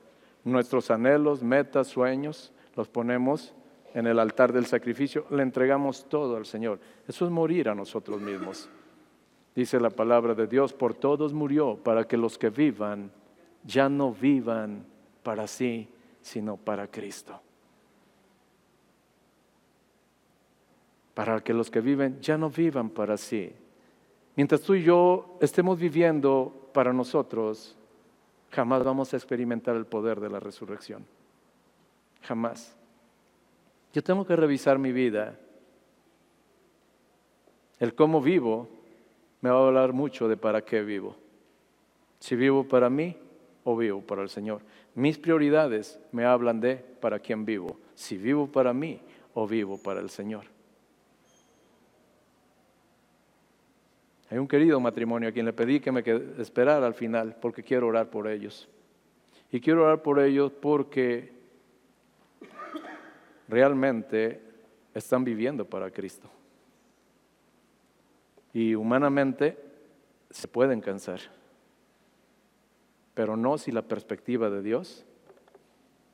[0.43, 3.53] Nuestros anhelos, metas, sueños, los ponemos
[3.93, 6.79] en el altar del sacrificio, le entregamos todo al Señor.
[7.07, 8.69] Eso es morir a nosotros mismos.
[9.55, 13.11] Dice la palabra de Dios, por todos murió para que los que vivan
[13.63, 14.85] ya no vivan
[15.23, 15.89] para sí,
[16.21, 17.39] sino para Cristo.
[21.13, 23.53] Para que los que viven ya no vivan para sí.
[24.35, 27.75] Mientras tú y yo estemos viviendo para nosotros,
[28.49, 31.05] jamás vamos a experimentar el poder de la resurrección.
[32.21, 32.75] Jamás.
[33.93, 35.37] Yo tengo que revisar mi vida.
[37.79, 38.69] El cómo vivo
[39.41, 41.15] me va a hablar mucho de para qué vivo.
[42.19, 43.17] Si vivo para mí
[43.63, 44.61] o vivo para el Señor.
[44.95, 47.77] Mis prioridades me hablan de para quién vivo.
[47.95, 49.01] Si vivo para mí
[49.33, 50.45] o vivo para el Señor.
[54.29, 56.01] Hay un querido matrimonio a quien le pedí que me
[56.39, 58.69] esperara al final porque quiero orar por ellos.
[59.51, 61.40] Y quiero orar por ellos porque
[63.51, 64.41] realmente
[64.93, 66.29] están viviendo para Cristo.
[68.53, 69.57] Y humanamente
[70.29, 71.19] se pueden cansar,
[73.13, 75.05] pero no si la perspectiva de Dios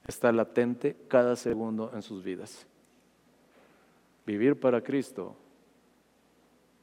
[0.08, 2.66] está latente cada segundo en sus vidas.
[4.26, 5.36] Vivir para Cristo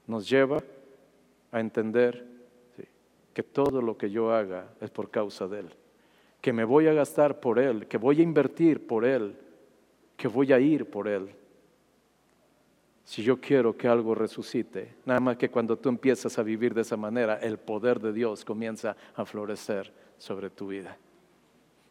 [0.07, 0.63] nos lleva
[1.51, 2.27] a entender
[3.33, 5.71] que todo lo que yo haga es por causa de Él,
[6.41, 9.37] que me voy a gastar por Él, que voy a invertir por Él,
[10.17, 11.31] que voy a ir por Él.
[13.05, 16.81] Si yo quiero que algo resucite, nada más que cuando tú empiezas a vivir de
[16.81, 20.97] esa manera, el poder de Dios comienza a florecer sobre tu vida.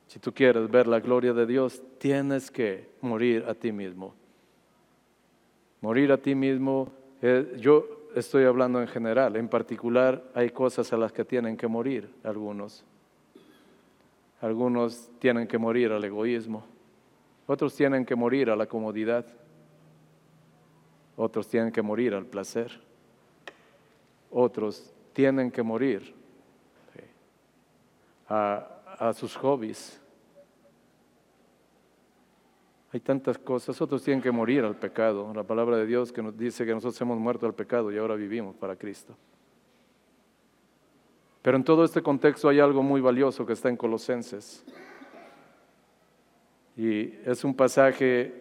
[0.08, 4.16] Si tú quieres ver la gloria de Dios, tienes que morir a ti mismo.
[5.82, 10.98] Morir a ti mismo, eh, yo estoy hablando en general, en particular hay cosas a
[10.98, 12.84] las que tienen que morir algunos.
[14.42, 16.66] Algunos tienen que morir al egoísmo.
[17.46, 19.26] Otros tienen que morir a la comodidad.
[21.16, 22.80] Otros tienen que morir al placer.
[24.32, 26.16] Otros tienen que morir
[28.28, 30.00] a, sus hobbies.
[32.91, 33.80] Hay tantas cosas.
[33.82, 35.34] Otros tienen que morir al pecado.
[35.34, 38.16] La palabra de Dios que nos dice que nosotros hemos muerto al pecado y ahora
[38.16, 39.16] vivimos para Cristo.
[41.41, 44.64] Pero en todo este contexto hay algo muy valioso que está en Colosenses.
[46.76, 48.34] Y es un pasaje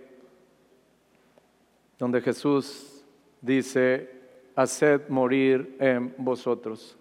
[1.99, 3.05] donde Jesús
[3.41, 4.11] dice,
[4.57, 6.97] haced morir en vosotros.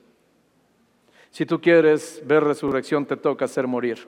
[1.30, 4.08] Si tú quieres ver resurrección, te toca hacer morir.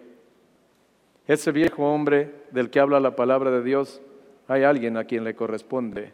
[1.25, 4.01] Ese viejo hombre del que habla la palabra de Dios,
[4.47, 6.11] hay alguien a quien le corresponde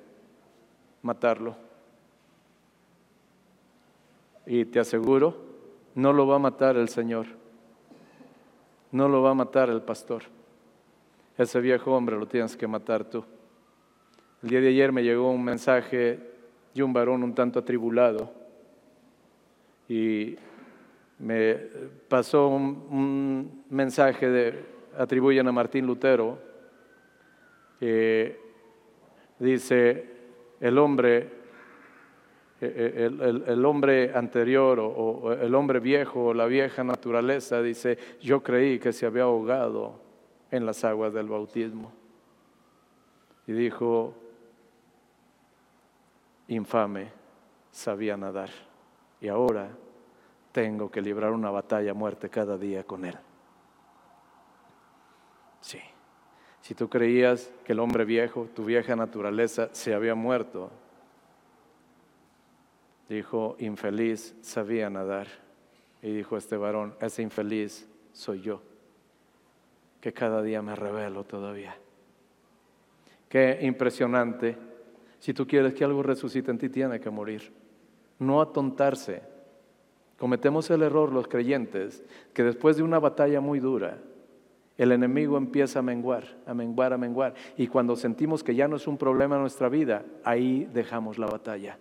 [1.01, 1.55] matarlo.
[4.45, 5.36] Y te aseguro,
[5.95, 7.26] no lo va a matar el Señor,
[8.91, 10.24] no lo va a matar el pastor.
[11.39, 13.23] Ese viejo hombre lo tienes que matar tú.
[14.43, 16.19] El día de ayer me llegó un mensaje
[16.73, 18.29] de un varón un tanto atribulado
[19.87, 20.35] y
[21.19, 21.55] me
[22.09, 24.65] pasó un, mensaje de,
[24.97, 26.37] atribuyen a Martín Lutero,
[29.39, 30.09] dice,
[30.59, 31.29] el hombre,
[32.59, 38.91] el, hombre anterior o, el hombre viejo o la vieja naturaleza, dice, yo creí que
[38.91, 40.09] se había ahogado
[40.51, 41.91] en las aguas del bautismo.
[43.47, 44.13] Y dijo,
[46.47, 47.11] infame,
[47.71, 48.49] sabía nadar.
[49.21, 49.69] Y ahora
[50.51, 53.17] tengo que librar una batalla a muerte cada día con él.
[55.61, 55.79] Sí.
[56.61, 60.69] Si tú creías que el hombre viejo, tu vieja naturaleza, se había muerto,
[63.07, 65.27] dijo, infeliz, sabía nadar.
[66.01, 68.61] Y dijo este varón, ese infeliz soy yo,
[69.99, 71.75] que cada día me revelo todavía.
[73.27, 74.57] Qué impresionante.
[75.19, 77.51] Si tú quieres que algo resucite en ti, tiene que morir.
[78.19, 79.21] No atontarse
[80.19, 83.99] Cometemos el error los creyentes que después de una batalla muy dura,
[84.77, 87.33] el enemigo empieza a menguar, a menguar, a menguar.
[87.55, 91.27] Y cuando sentimos que ya no es un problema en nuestra vida, ahí dejamos la
[91.27, 91.77] batalla.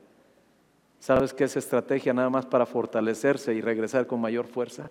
[1.01, 4.89] ¿Sabes qué es estrategia nada más para fortalecerse y regresar con mayor fuerza?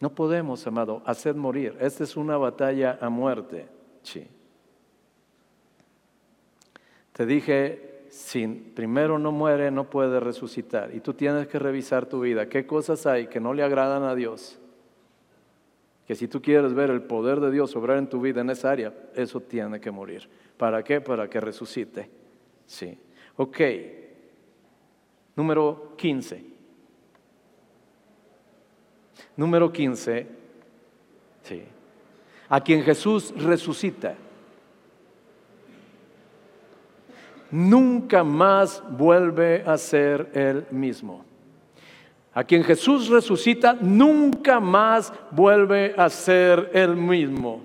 [0.00, 1.76] No podemos, amado, hacer morir.
[1.80, 3.68] Esta es una batalla a muerte.
[4.02, 4.26] Sí.
[7.12, 10.94] Te dije si primero no muere, no puede resucitar.
[10.94, 12.48] Y tú tienes que revisar tu vida.
[12.48, 14.58] ¿Qué cosas hay que no le agradan a Dios?
[16.06, 18.70] Que si tú quieres ver el poder de Dios obrar en tu vida en esa
[18.70, 20.28] área, eso tiene que morir.
[20.56, 21.00] ¿Para qué?
[21.00, 22.08] Para que resucite.
[22.66, 22.98] Sí.
[23.36, 23.60] Ok.
[25.36, 26.57] Número 15.
[29.36, 30.26] Número 15.
[31.42, 31.62] Sí.
[32.48, 34.14] A quien Jesús resucita.
[37.50, 41.24] nunca más vuelve a ser el mismo.
[42.34, 47.64] A quien Jesús resucita, nunca más vuelve a ser el mismo.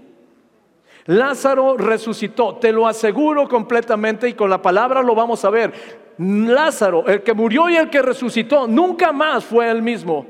[1.05, 5.73] Lázaro resucitó, te lo aseguro completamente y con la palabra lo vamos a ver.
[6.17, 10.25] Lázaro, el que murió y el que resucitó, nunca más fue el mismo.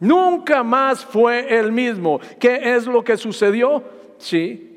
[0.00, 2.20] Nunca más fue el mismo.
[2.38, 3.82] ¿Qué es lo que sucedió?
[4.18, 4.74] Sí,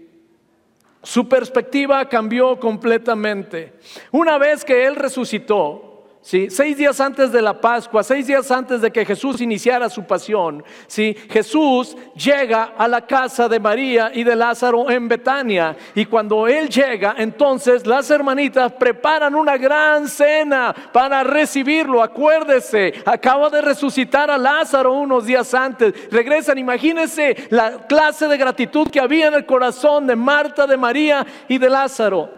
[1.02, 3.74] su perspectiva cambió completamente.
[4.12, 5.87] Una vez que Él resucitó,
[6.22, 6.50] ¿sí?
[6.50, 10.64] Seis días antes de la Pascua, seis días antes de que Jesús iniciara su pasión,
[10.88, 11.16] ¿sí?
[11.30, 15.76] Jesús llega a la casa de María y de Lázaro en Betania.
[15.96, 22.02] Y cuando Él llega, entonces las hermanitas preparan una gran cena para recibirlo.
[22.02, 25.94] Acuérdese, acaba de resucitar a Lázaro unos días antes.
[26.12, 31.26] Regresan, imagínense la clase de gratitud que había en el corazón de Marta, de María
[31.48, 32.30] y de Lázaro.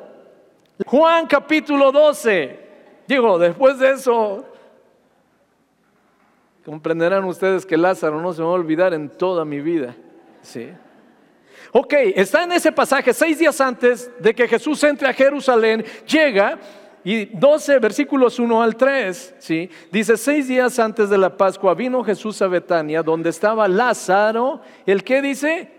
[0.86, 2.59] Juan capítulo 12.
[3.10, 4.46] Digo, después de eso,
[6.64, 9.96] comprenderán ustedes que Lázaro no se va a olvidar en toda mi vida.
[10.44, 10.70] ¿sí?
[11.72, 16.60] Ok, está en ese pasaje, seis días antes de que Jesús entre a Jerusalén, llega
[17.04, 19.72] y 12 versículos 1 al 3, ¿sí?
[19.92, 25.04] dice, seis días antes de la Pascua vino Jesús a Betania, donde estaba Lázaro, el
[25.04, 25.72] que dice,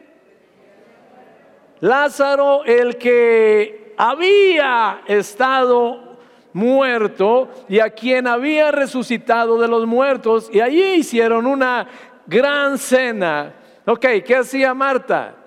[1.78, 6.09] Lázaro, el que había estado
[6.52, 10.50] muerto y a quien había resucitado de los muertos.
[10.52, 11.86] Y allí hicieron una
[12.26, 13.54] gran cena.
[13.86, 15.39] Ok, ¿qué hacía Marta?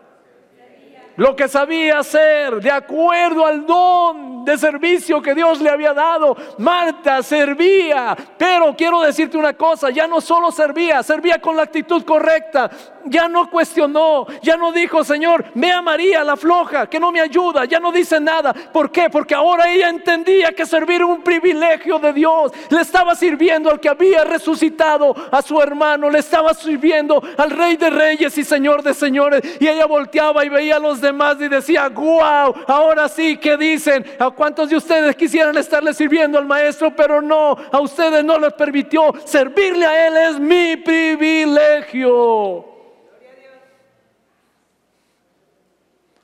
[1.15, 6.35] Lo que sabía hacer de acuerdo al don de servicio que Dios le había dado.
[6.57, 12.03] Marta servía, pero quiero decirte una cosa, ya no solo servía, servía con la actitud
[12.03, 12.69] correcta,
[13.05, 17.21] ya no cuestionó, ya no dijo, Señor, ve a María la floja, que no me
[17.21, 18.53] ayuda, ya no dice nada.
[18.53, 19.09] ¿Por qué?
[19.09, 22.51] Porque ahora ella entendía que servir era un privilegio de Dios.
[22.69, 27.77] Le estaba sirviendo al que había resucitado a su hermano, le estaba sirviendo al Rey
[27.77, 29.41] de Reyes y Señor de Señores.
[29.59, 34.03] Y ella volteaba y veía a los demás y decía, wow, ahora sí, ¿qué dicen?
[34.17, 36.95] ¿A cuántos de ustedes quisieran estarle sirviendo al Maestro?
[36.95, 42.73] Pero no, a ustedes no les permitió servirle a Él, es mi privilegio.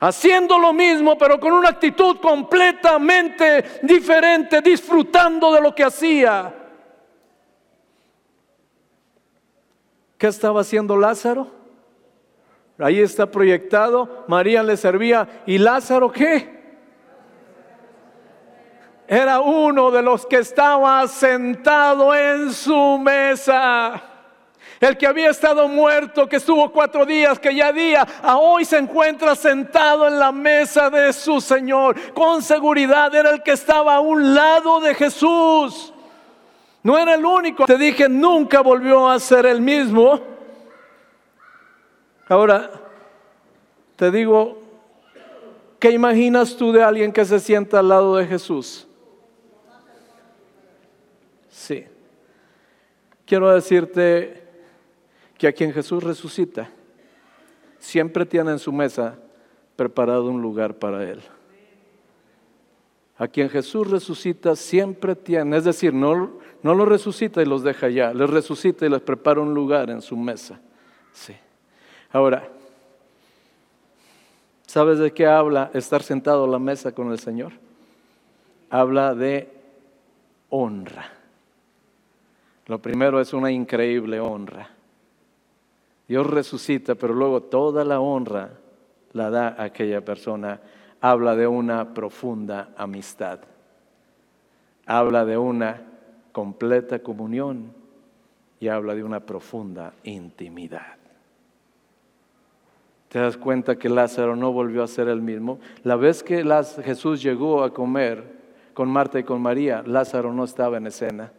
[0.00, 6.54] haciendo lo mismo, pero con una actitud completamente diferente, disfrutando de lo que hacía.
[10.16, 11.59] ¿Qué estaba haciendo Lázaro?
[12.80, 15.28] Ahí está proyectado, María le servía.
[15.46, 16.60] ¿Y Lázaro qué?
[19.06, 24.00] Era uno de los que estaba sentado en su mesa.
[24.78, 28.78] El que había estado muerto, que estuvo cuatro días, que ya día, a hoy se
[28.78, 32.12] encuentra sentado en la mesa de su Señor.
[32.14, 35.92] Con seguridad era el que estaba a un lado de Jesús.
[36.82, 37.66] No era el único.
[37.66, 40.39] Te dije, nunca volvió a ser el mismo.
[42.30, 42.70] Ahora,
[43.96, 44.62] te digo,
[45.80, 48.86] ¿qué imaginas tú de alguien que se sienta al lado de Jesús?
[51.48, 51.86] Sí.
[53.26, 54.44] Quiero decirte
[55.36, 56.70] que a quien Jesús resucita,
[57.80, 59.18] siempre tiene en su mesa
[59.74, 61.20] preparado un lugar para él.
[63.18, 67.86] A quien Jesús resucita siempre tiene, es decir, no, no lo resucita y los deja
[67.86, 70.60] allá, les resucita y les prepara un lugar en su mesa.
[71.12, 71.34] Sí.
[72.12, 72.48] Ahora,
[74.66, 77.52] ¿sabes de qué habla estar sentado a la mesa con el Señor?
[78.68, 79.48] Habla de
[80.48, 81.08] honra.
[82.66, 84.70] Lo primero es una increíble honra.
[86.08, 88.50] Dios resucita, pero luego toda la honra
[89.12, 90.60] la da aquella persona.
[91.00, 93.38] Habla de una profunda amistad.
[94.86, 95.82] Habla de una
[96.32, 97.72] completa comunión
[98.58, 100.99] y habla de una profunda intimidad.
[103.10, 105.58] ¿Te das cuenta que Lázaro no volvió a ser el mismo?
[105.82, 106.44] La vez que
[106.84, 108.22] Jesús llegó a comer
[108.72, 111.32] con Marta y con María, Lázaro no estaba en escena.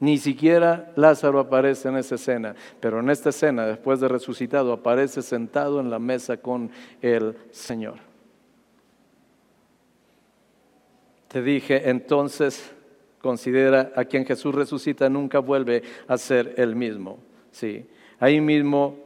[0.00, 5.20] Ni siquiera Lázaro aparece en esa escena, pero en esta escena, después de resucitado, aparece
[5.20, 6.70] sentado en la mesa con
[7.02, 7.96] el Señor.
[11.28, 12.74] Te dije, entonces
[13.20, 17.18] considera a quien Jesús resucita nunca vuelve a ser el mismo.
[17.50, 17.86] Sí.
[18.18, 19.01] Ahí mismo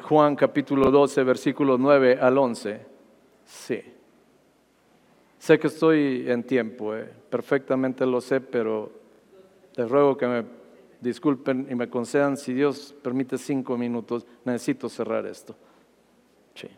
[0.00, 2.80] Juan capítulo 12, versículos 9 al 11.
[3.44, 3.82] Sí.
[5.38, 8.90] Sé que estoy en tiempo, eh, perfectamente lo sé, pero
[9.74, 10.44] te ruego que me
[11.00, 15.54] disculpen y me concedan, si Dios permite cinco minutos, necesito cerrar esto.
[16.54, 16.68] Sí.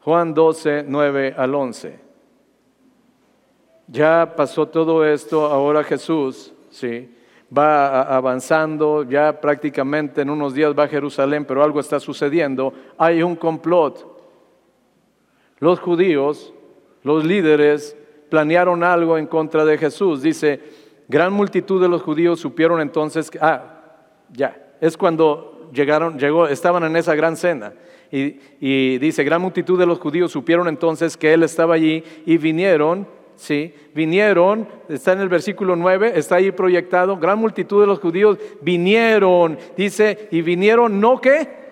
[0.00, 2.00] Juan 12, 9 al 11.
[3.88, 7.14] Ya pasó todo esto, ahora Jesús, sí,
[7.56, 12.72] va avanzando, ya prácticamente en unos días va a Jerusalén, pero algo está sucediendo.
[12.98, 14.18] Hay un complot
[15.58, 16.52] los judíos,
[17.02, 17.96] los líderes,
[18.30, 20.22] planearon algo en contra de Jesús.
[20.22, 20.60] Dice,
[21.08, 23.80] gran multitud de los judíos supieron entonces que, ah,
[24.32, 27.72] ya, es cuando llegaron, llegó, estaban en esa gran cena.
[28.10, 32.38] Y, y, dice, gran multitud de los judíos supieron entonces que él estaba allí y
[32.38, 33.06] vinieron,
[33.38, 33.72] ¿sí?
[33.94, 39.58] Vinieron, está en el versículo 9, está ahí proyectado, gran multitud de los judíos vinieron,
[39.76, 41.67] dice, y vinieron no que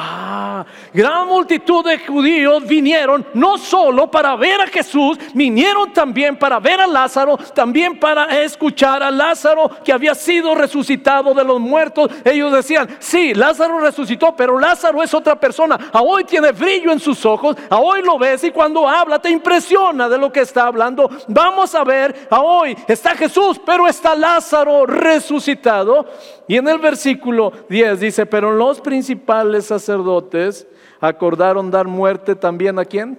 [0.00, 6.60] Ah, gran multitud de judíos vinieron no solo para ver a Jesús, vinieron también para
[6.60, 12.12] ver a Lázaro, también para escuchar a Lázaro que había sido resucitado de los muertos.
[12.24, 15.76] Ellos decían, sí, Lázaro resucitó, pero Lázaro es otra persona.
[15.92, 19.30] A hoy tiene brillo en sus ojos, a hoy lo ves y cuando habla te
[19.30, 21.10] impresiona de lo que está hablando.
[21.26, 26.06] Vamos a ver, a hoy está Jesús, pero está Lázaro resucitado.
[26.46, 29.87] Y en el versículo 10 dice, pero los principales sacerdotes
[31.00, 33.18] acordaron dar muerte también a quién?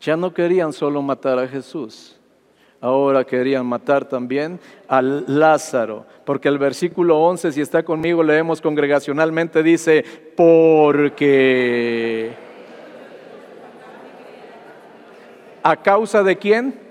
[0.00, 2.16] Ya no querían solo matar a Jesús,
[2.78, 9.62] ahora querían matar también a Lázaro, porque el versículo 11, si está conmigo, leemos congregacionalmente,
[9.62, 10.04] dice,
[10.36, 12.34] porque...
[15.62, 16.83] ¿A causa de quién?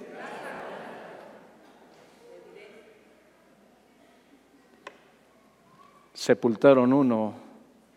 [6.24, 7.34] Sepultaron uno,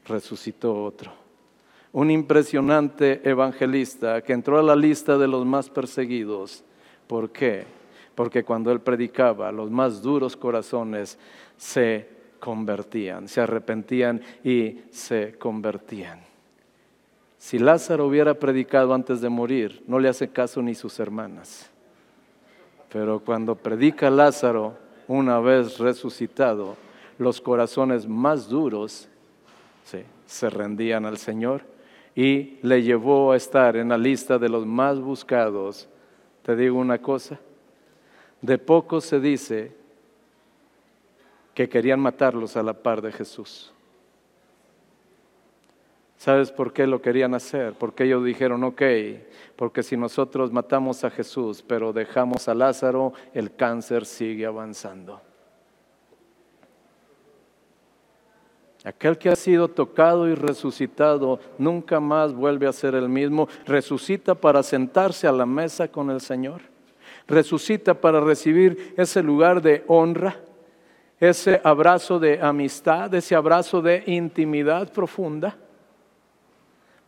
[0.04, 1.12] resucitó otro.
[1.92, 6.64] Un impresionante evangelista que entró a la lista de los más perseguidos.
[7.06, 7.66] ¿Por qué?
[8.16, 11.20] Porque cuando él predicaba, los más duros corazones
[11.56, 12.08] se
[12.40, 16.18] convertían, se arrepentían y se convertían.
[17.38, 21.70] Si Lázaro hubiera predicado antes de morir, no le hace caso ni sus hermanas.
[22.92, 24.74] Pero cuando predica Lázaro,
[25.06, 26.85] una vez resucitado,
[27.18, 29.08] los corazones más duros
[30.26, 31.62] se rendían al Señor
[32.14, 35.88] y le llevó a estar en la lista de los más buscados.
[36.42, 37.38] Te digo una cosa,
[38.40, 39.72] de poco se dice
[41.54, 43.72] que querían matarlos a la par de Jesús.
[46.18, 47.74] ¿Sabes por qué lo querían hacer?
[47.74, 48.82] Porque ellos dijeron, ok,
[49.54, 55.20] porque si nosotros matamos a Jesús, pero dejamos a Lázaro, el cáncer sigue avanzando.
[58.86, 63.48] Aquel que ha sido tocado y resucitado nunca más vuelve a ser el mismo.
[63.66, 66.60] Resucita para sentarse a la mesa con el Señor.
[67.26, 70.36] Resucita para recibir ese lugar de honra,
[71.18, 75.56] ese abrazo de amistad, ese abrazo de intimidad profunda.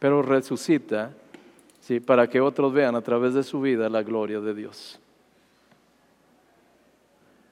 [0.00, 1.12] Pero resucita
[1.78, 2.00] ¿sí?
[2.00, 4.98] para que otros vean a través de su vida la gloria de Dios.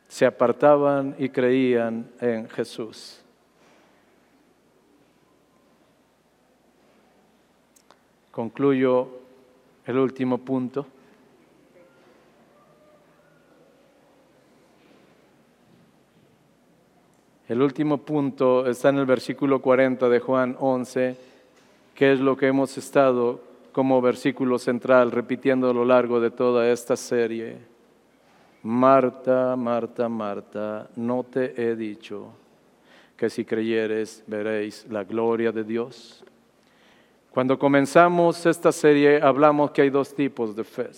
[0.08, 3.22] Se apartaban y creían en Jesús.
[8.36, 9.08] Concluyo
[9.86, 10.84] el último punto.
[17.48, 21.16] El último punto está en el versículo 40 de Juan 11,
[21.94, 23.40] que es lo que hemos estado
[23.72, 27.56] como versículo central repitiendo a lo largo de toda esta serie.
[28.64, 32.34] Marta, Marta, Marta, no te he dicho
[33.16, 36.22] que si creyeres veréis la gloria de Dios.
[37.36, 40.88] Cuando comenzamos esta serie hablamos que hay dos tipos de fe.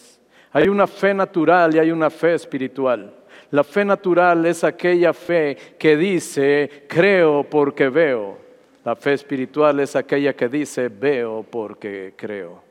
[0.52, 3.12] Hay una fe natural y hay una fe espiritual.
[3.50, 8.38] La fe natural es aquella fe que dice, creo porque veo.
[8.84, 12.62] La fe espiritual es aquella que dice, veo porque creo.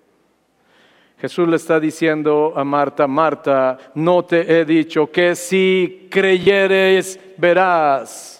[1.19, 8.36] Jesús le está diciendo a Marta, Marta, no te he dicho que si creyeres verás.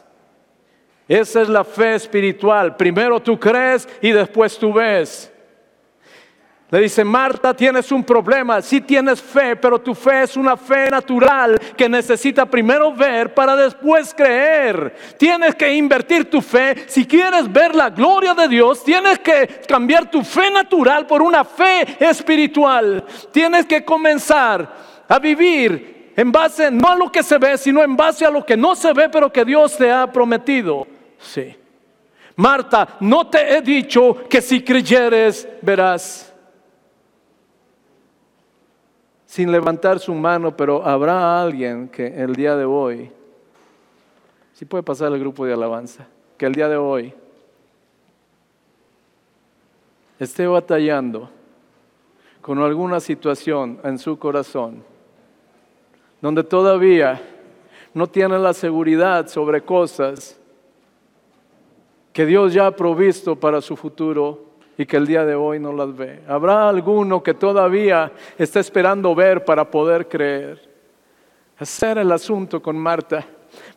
[1.07, 2.75] Esa es la fe espiritual.
[2.75, 5.31] Primero tú crees y después tú ves.
[6.69, 8.61] Le dice, Marta, tienes un problema.
[8.61, 13.55] Sí tienes fe, pero tu fe es una fe natural que necesita primero ver para
[13.55, 14.93] después creer.
[15.17, 16.83] Tienes que invertir tu fe.
[16.87, 21.45] Si quieres ver la gloria de Dios, tienes que cambiar tu fe natural por una
[21.45, 23.05] fe espiritual.
[23.31, 24.69] Tienes que comenzar
[25.07, 28.45] a vivir en base no a lo que se ve, sino en base a lo
[28.45, 30.96] que no se ve, pero que Dios te ha prometido.
[31.19, 31.55] Sí.
[32.35, 36.33] Marta, no te he dicho que si creyeres verás.
[39.25, 43.11] Sin levantar su mano, pero habrá alguien que el día de hoy,
[44.53, 46.07] si puede pasar el grupo de alabanza,
[46.37, 47.13] que el día de hoy
[50.19, 51.29] esté batallando
[52.41, 54.83] con alguna situación en su corazón,
[56.21, 57.21] donde todavía
[57.93, 60.36] no tiene la seguridad sobre cosas
[62.17, 64.45] que Dios ya ha provisto para su futuro
[64.75, 66.23] y que el día de hoy no las ve.
[66.27, 70.67] Habrá alguno que todavía está esperando ver para poder creer.
[71.59, 73.23] Hacer el asunto con Marta.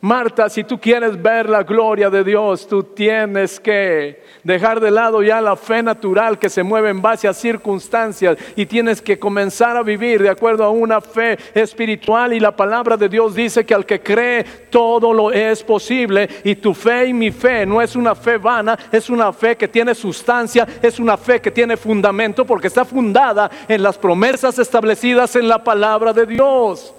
[0.01, 5.21] Marta, si tú quieres ver la gloria de Dios, tú tienes que dejar de lado
[5.21, 9.77] ya la fe natural que se mueve en base a circunstancias y tienes que comenzar
[9.77, 13.75] a vivir de acuerdo a una fe espiritual y la palabra de Dios dice que
[13.75, 17.95] al que cree todo lo es posible y tu fe y mi fe no es
[17.95, 22.43] una fe vana, es una fe que tiene sustancia, es una fe que tiene fundamento
[22.43, 26.91] porque está fundada en las promesas establecidas en la palabra de Dios.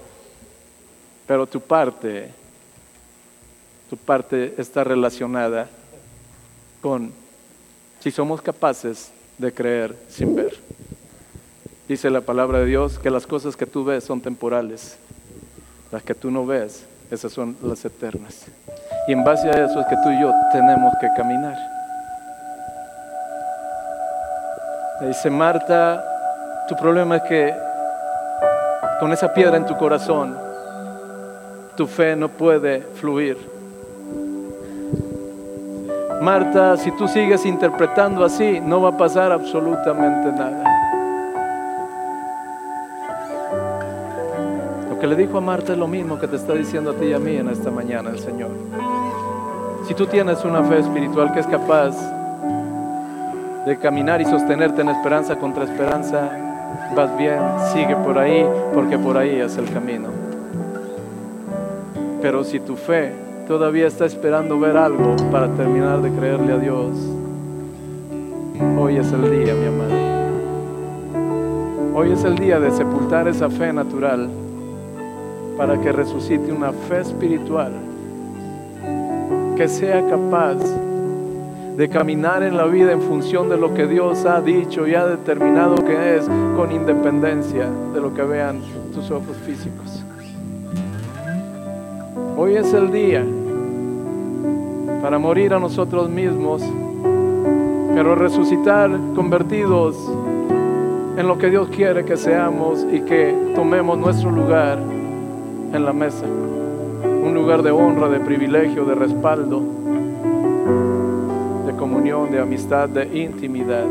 [1.27, 2.42] Pero tu parte
[3.93, 5.67] tu parte está relacionada
[6.81, 7.13] con
[7.99, 10.51] si somos capaces de creer sin ver.
[11.87, 14.97] Dice la palabra de Dios que las cosas que tú ves son temporales,
[15.91, 18.47] las que tú no ves, esas son las eternas.
[19.07, 21.55] Y en base a eso es que tú y yo tenemos que caminar.
[25.05, 26.03] dice Marta,
[26.67, 27.53] tu problema es que
[28.99, 30.35] con esa piedra en tu corazón,
[31.77, 33.52] tu fe no puede fluir.
[36.23, 40.63] Marta, si tú sigues interpretando así, no va a pasar absolutamente nada.
[44.89, 47.07] Lo que le dijo a Marta es lo mismo que te está diciendo a ti
[47.07, 48.51] y a mí en esta mañana el Señor.
[49.85, 51.93] Si tú tienes una fe espiritual que es capaz
[53.65, 56.29] de caminar y sostenerte en esperanza contra esperanza,
[56.95, 57.41] vas bien,
[57.73, 60.07] sigue por ahí, porque por ahí es el camino.
[62.21, 66.91] Pero si tu fe todavía está esperando ver algo para terminar de creerle a Dios,
[68.79, 70.13] hoy es el día, mi amado.
[71.95, 74.29] Hoy es el día de sepultar esa fe natural
[75.57, 77.71] para que resucite una fe espiritual
[79.55, 80.57] que sea capaz
[81.77, 85.05] de caminar en la vida en función de lo que Dios ha dicho y ha
[85.05, 88.61] determinado que es, con independencia de lo que vean
[88.93, 90.02] tus ojos físicos.
[92.43, 93.25] Hoy es el día
[95.01, 96.61] para morir a nosotros mismos
[97.95, 99.95] pero resucitar convertidos
[101.15, 106.25] en lo que Dios quiere que seamos y que tomemos nuestro lugar en la mesa.
[106.25, 109.61] Un lugar de honra, de privilegio, de respaldo,
[111.65, 113.85] de comunión, de amistad, de intimidad.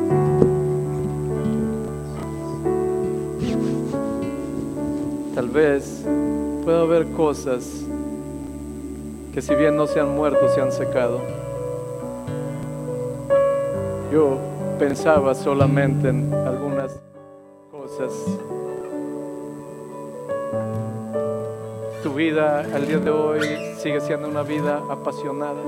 [5.35, 6.05] Tal vez
[6.67, 7.87] pueda haber cosas
[9.33, 11.21] que si bien no se han muerto, se han secado.
[14.13, 14.37] Yo
[14.79, 17.01] pensaba solamente en algunas
[17.71, 18.13] cosas.
[22.03, 23.41] Tu vida al día de hoy
[23.79, 25.63] sigue siendo una vida apasionada.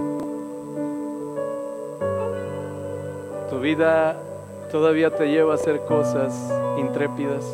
[3.48, 4.16] Tu vida
[4.70, 7.44] todavía te lleva a hacer cosas intrépidas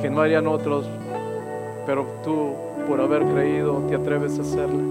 [0.00, 0.86] que no harían otros,
[1.84, 2.54] pero tú
[2.90, 4.82] por haber creído te atreves a hacerla.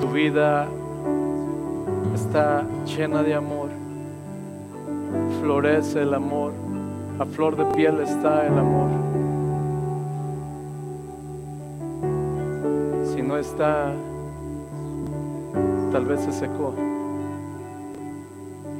[0.00, 0.68] Tu vida
[2.14, 3.68] está llena de amor.
[5.42, 6.52] Florece el amor.
[7.18, 8.88] A flor de piel está el amor.
[13.04, 13.92] Si no está,
[15.92, 16.72] tal vez se secó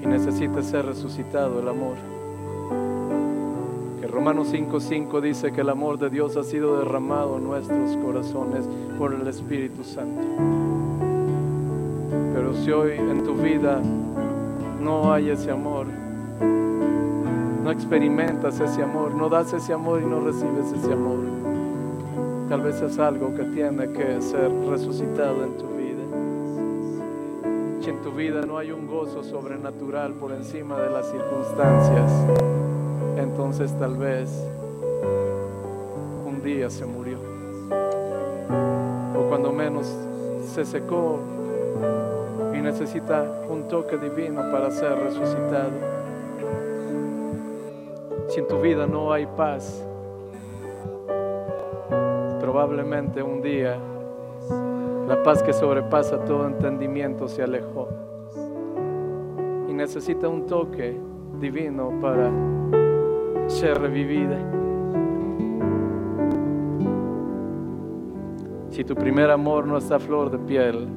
[0.03, 2.16] y necesita ser resucitado el amor.
[4.17, 8.67] Romanos 5:5 dice que el amor de Dios ha sido derramado en nuestros corazones
[8.99, 10.23] por el Espíritu Santo.
[12.33, 13.79] Pero si hoy en tu vida
[14.83, 15.89] no hay ese amor,
[17.63, 21.19] no experimentas ese amor, no das ese amor y no recibes ese amor,
[22.49, 25.87] tal vez es algo que tiene que ser resucitado en tu vida.
[27.87, 32.66] En tu vida no hay un gozo sobrenatural por encima de las circunstancias,
[33.27, 34.31] entonces tal vez
[36.25, 37.19] un día se murió.
[39.19, 39.93] O cuando menos
[40.47, 41.19] se secó
[42.55, 45.73] y necesita un toque divino para ser resucitado.
[48.29, 49.85] Si en tu vida no hay paz,
[52.41, 53.77] probablemente un día
[55.09, 57.89] la paz que sobrepasa todo entendimiento se alejó
[59.69, 60.97] y necesita un toque
[61.41, 62.31] divino para
[63.57, 64.37] ser revivida.
[68.69, 70.89] Si tu primer amor no está flor de piel,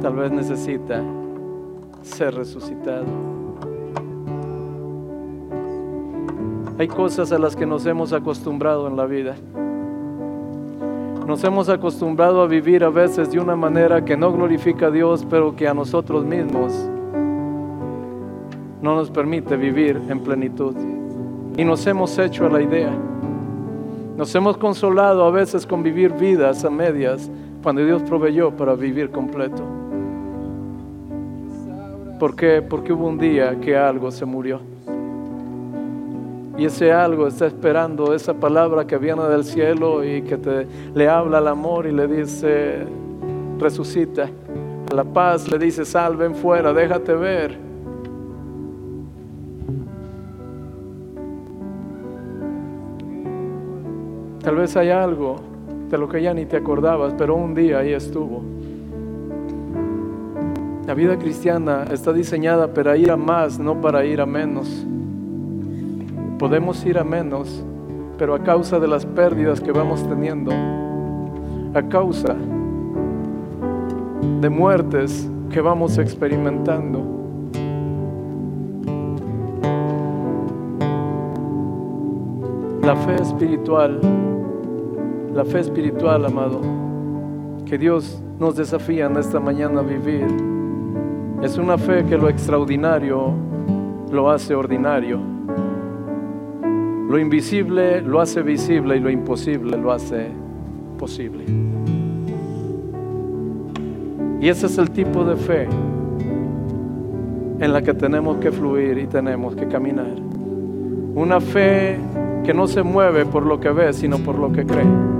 [0.00, 1.02] tal vez necesita
[2.02, 3.04] ser resucitado.
[6.78, 9.34] Hay cosas a las que nos hemos acostumbrado en la vida.
[11.26, 15.26] Nos hemos acostumbrado a vivir a veces de una manera que no glorifica a Dios,
[15.28, 16.88] pero que a nosotros mismos
[18.86, 20.76] no nos permite vivir en plenitud.
[21.56, 22.92] Y nos hemos hecho a la idea.
[24.16, 27.28] Nos hemos consolado a veces con vivir vidas a medias
[27.64, 29.64] cuando Dios proveyó para vivir completo.
[32.20, 32.62] ¿Por qué?
[32.62, 34.60] Porque hubo un día que algo se murió.
[36.56, 41.38] Y ese algo está esperando esa palabra que viene del cielo y que le habla
[41.38, 42.86] al amor y le dice,
[43.58, 44.30] resucita.
[44.92, 47.65] A la paz le dice, salven fuera, déjate ver.
[54.46, 55.40] Tal vez hay algo
[55.90, 58.42] de lo que ya ni te acordabas, pero un día ahí estuvo.
[60.86, 64.86] La vida cristiana está diseñada para ir a más, no para ir a menos.
[66.38, 67.64] Podemos ir a menos,
[68.18, 70.52] pero a causa de las pérdidas que vamos teniendo,
[71.74, 72.36] a causa
[74.40, 77.02] de muertes que vamos experimentando.
[82.82, 84.35] La fe espiritual
[85.36, 86.62] la fe espiritual, amado,
[87.66, 90.26] que Dios nos desafía en esta mañana a vivir,
[91.42, 93.34] es una fe que lo extraordinario
[94.10, 95.20] lo hace ordinario.
[97.10, 100.28] Lo invisible lo hace visible y lo imposible lo hace
[100.98, 101.44] posible.
[104.40, 105.68] Y ese es el tipo de fe
[107.60, 110.16] en la que tenemos que fluir y tenemos que caminar.
[111.14, 111.98] Una fe
[112.42, 115.15] que no se mueve por lo que ve, sino por lo que cree.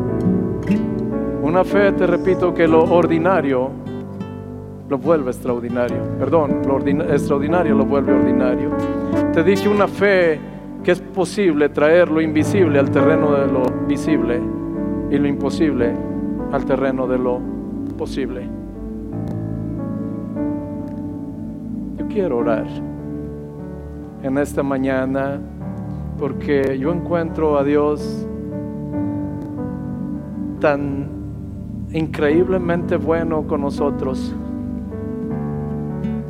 [1.47, 3.71] Una fe, te repito, que lo ordinario
[4.89, 5.99] lo vuelve extraordinario.
[6.19, 8.71] Perdón, lo extraordinario lo vuelve ordinario.
[9.33, 10.41] Te dije una fe
[10.83, 14.41] que es posible traer lo invisible al terreno de lo visible
[15.09, 15.95] y lo imposible
[16.51, 17.39] al terreno de lo
[17.97, 18.43] posible.
[21.97, 22.67] Yo quiero orar
[24.25, 25.39] en esta mañana
[26.19, 28.27] porque yo encuentro a Dios
[30.59, 31.16] tan
[31.93, 34.35] increíblemente bueno con nosotros.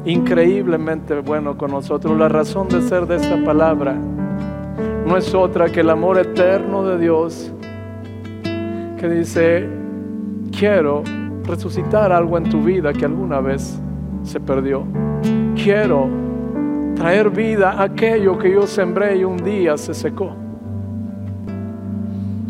[0.04, 2.16] Increíblemente bueno con nosotros.
[2.18, 3.96] La razón de ser de esta palabra
[5.06, 7.52] no es otra que el amor eterno de Dios
[8.98, 9.68] que dice,
[10.56, 11.02] quiero
[11.44, 13.78] resucitar algo en tu vida que alguna vez
[14.22, 14.84] se perdió.
[15.54, 16.08] Quiero
[16.94, 20.34] traer vida a aquello que yo sembré y un día se secó.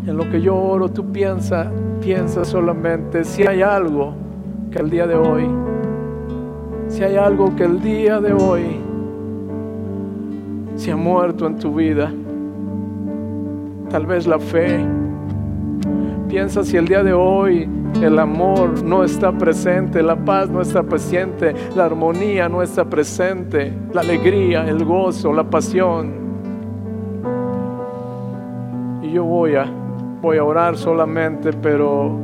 [0.05, 1.69] En lo que yo oro, tú piensa,
[2.07, 4.13] piensa solamente si hay algo
[4.71, 5.45] que el día de hoy,
[6.87, 8.79] si hay algo que el día de hoy
[10.77, 12.09] se ha muerto en tu vida,
[13.89, 14.85] tal vez la fe.
[16.29, 17.69] Piensa si el día de hoy
[18.01, 23.73] el amor no está presente, la paz no está presente, la armonía no está presente,
[23.91, 26.13] la alegría, el gozo, la pasión.
[29.03, 29.86] Y yo voy a
[30.21, 32.17] voy a orar solamente, pero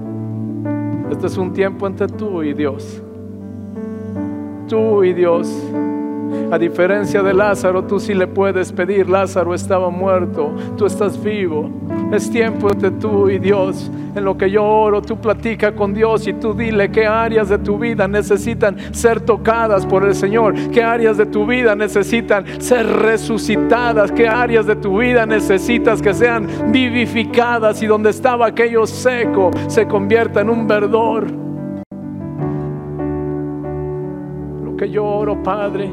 [1.12, 3.02] este es un tiempo entre tú y Dios.
[4.68, 5.48] Tú y Dios.
[6.52, 11.70] A diferencia de Lázaro, tú sí le puedes pedir, Lázaro estaba muerto, tú estás vivo.
[12.12, 13.90] Es tiempo entre tú y Dios.
[14.16, 17.58] En lo que yo oro, tú platica con Dios y tú dile qué áreas de
[17.58, 22.86] tu vida necesitan ser tocadas por el Señor, qué áreas de tu vida necesitan ser
[22.86, 29.50] resucitadas, qué áreas de tu vida necesitas que sean vivificadas y donde estaba aquello seco
[29.68, 31.26] se convierta en un verdor.
[34.64, 35.92] Lo que yo oro, Padre,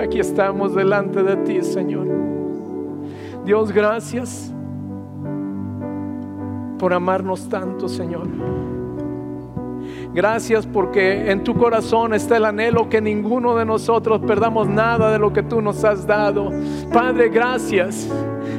[0.00, 2.06] Aquí estamos delante de ti, Señor.
[3.44, 4.52] Dios, gracias
[6.78, 8.28] por amarnos tanto, Señor.
[10.16, 15.18] Gracias porque en tu corazón está el anhelo que ninguno de nosotros perdamos nada de
[15.18, 16.50] lo que tú nos has dado.
[16.90, 18.08] Padre, gracias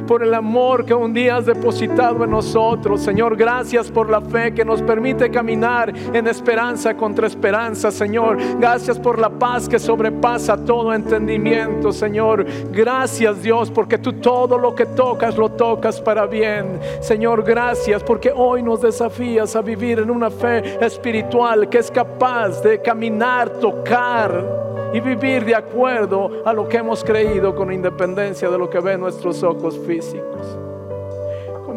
[0.06, 3.02] por el amor que un día has depositado en nosotros.
[3.02, 8.38] Señor, gracias por la fe que nos permite caminar en esperanza contra esperanza, Señor.
[8.60, 12.46] Gracias por la paz que sobrepasa todo entendimiento, Señor.
[12.70, 16.78] Gracias, Dios, porque tú todo lo que tocas lo tocas para bien.
[17.00, 22.62] Señor, gracias porque hoy nos desafías a vivir en una fe espiritual que es capaz
[22.62, 24.44] de caminar, tocar
[24.92, 29.00] y vivir de acuerdo a lo que hemos creído con independencia de lo que ven
[29.00, 30.67] nuestros ojos físicos.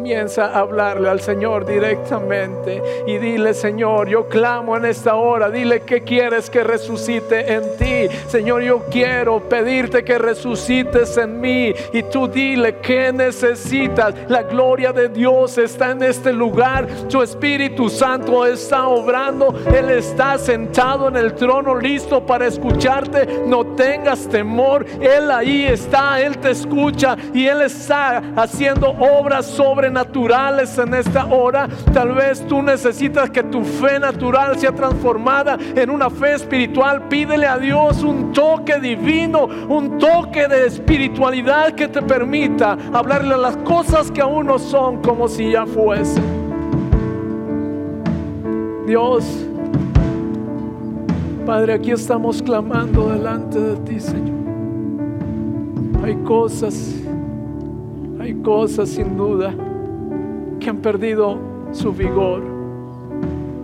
[0.02, 5.82] Comienza a hablarle al Señor directamente y dile, Señor, yo clamo en esta hora, dile
[5.82, 8.12] que quieres que resucite en ti.
[8.26, 14.12] Señor, yo quiero pedirte que resucites en mí y tú dile que necesitas.
[14.26, 20.36] La gloria de Dios está en este lugar, su Espíritu Santo está obrando, Él está
[20.36, 23.44] sentado en el trono listo para escucharte.
[23.46, 29.91] No tengas temor, Él ahí está, Él te escucha y Él está haciendo obras sobre
[29.92, 31.68] naturales en esta hora.
[31.92, 37.08] Tal vez tú necesitas que tu fe natural sea transformada en una fe espiritual.
[37.08, 43.38] Pídele a Dios un toque divino, un toque de espiritualidad que te permita hablarle a
[43.38, 46.22] las cosas que aún no son como si ya fuesen.
[48.86, 49.24] Dios,
[51.46, 54.42] Padre, aquí estamos clamando delante de ti, Señor.
[56.04, 56.96] Hay cosas,
[58.20, 59.54] hay cosas sin duda
[60.62, 61.38] que han perdido
[61.72, 62.40] su vigor,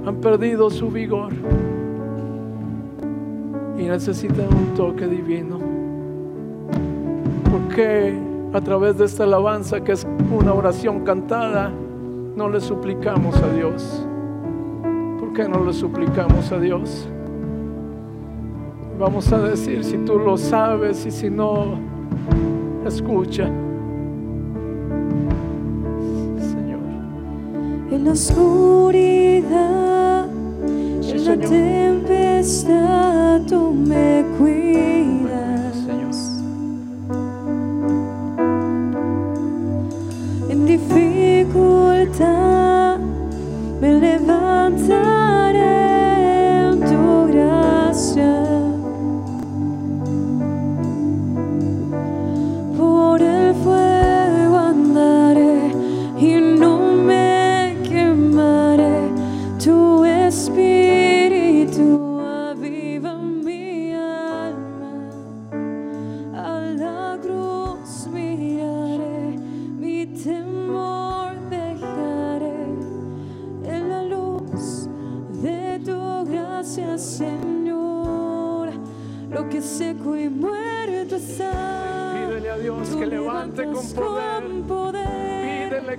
[0.04, 1.32] han perdido su vigor
[3.78, 5.60] y necesitan un toque divino.
[7.50, 8.18] Porque
[8.52, 10.06] a través de esta alabanza, que es
[10.36, 11.70] una oración cantada,
[12.34, 14.04] no le suplicamos a Dios?
[15.20, 17.08] ¿Por qué no le suplicamos a Dios?
[18.98, 21.78] Vamos a decir si tú lo sabes y si no,
[22.84, 23.48] escucha.
[27.90, 35.27] En la oscuridad, en la tempestad, tú me cuidas.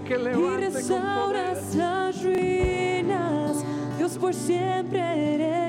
[0.09, 1.57] Que y levante con poder.
[1.75, 3.63] las ruinas.
[3.97, 5.68] Dios por siempre eres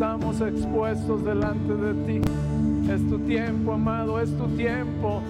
[0.00, 2.20] estamos expuestos delante de ti.
[2.90, 5.20] Es tu tiempo, amado, es tu tiempo.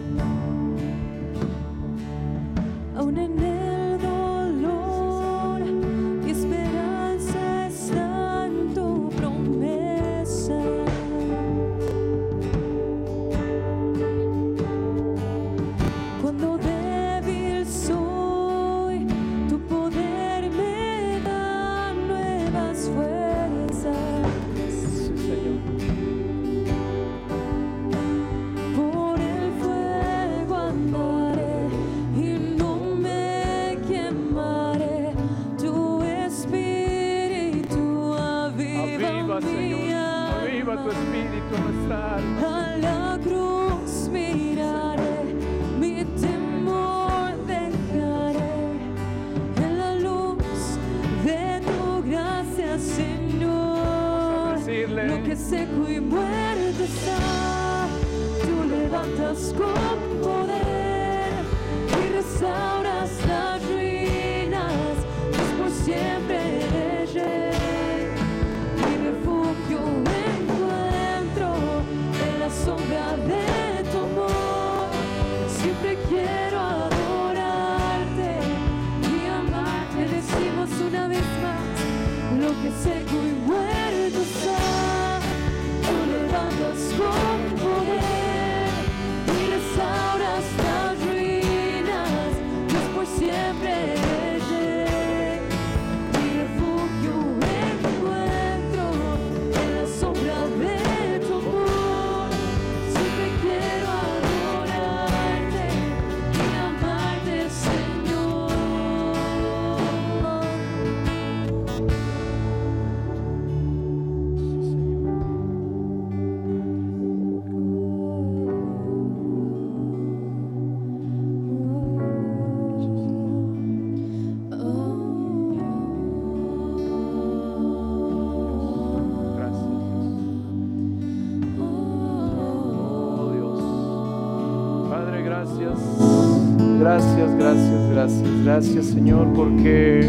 [138.45, 140.09] Gracias, Señor, porque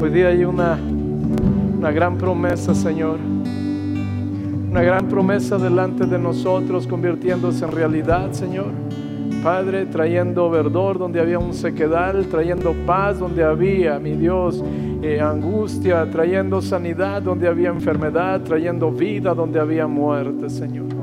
[0.00, 0.78] hoy día hay una,
[1.78, 3.18] una gran promesa, Señor.
[4.70, 8.72] Una gran promesa delante de nosotros, convirtiéndose en realidad, Señor.
[9.42, 14.64] Padre, trayendo verdor donde había un sequedal, trayendo paz donde había, mi Dios,
[15.02, 20.93] eh, angustia, trayendo sanidad donde había enfermedad, trayendo vida donde había muerte, Señor.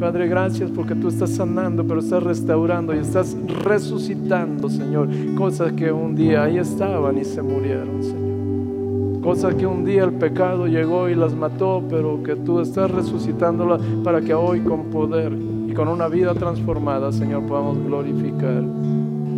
[0.00, 5.92] Padre, gracias porque tú estás sanando, pero estás restaurando y estás resucitando, Señor, cosas que
[5.92, 9.20] un día ahí estaban y se murieron, Señor.
[9.22, 13.82] Cosas que un día el pecado llegó y las mató, pero que tú estás resucitándolas
[14.02, 15.34] para que hoy con poder
[15.68, 18.64] y con una vida transformada, Señor, podamos glorificar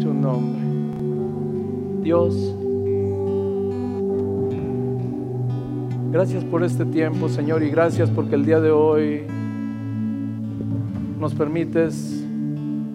[0.00, 0.62] tu nombre.
[2.04, 2.54] Dios,
[6.12, 9.26] gracias por este tiempo, Señor, y gracias porque el día de hoy
[11.22, 12.20] nos permites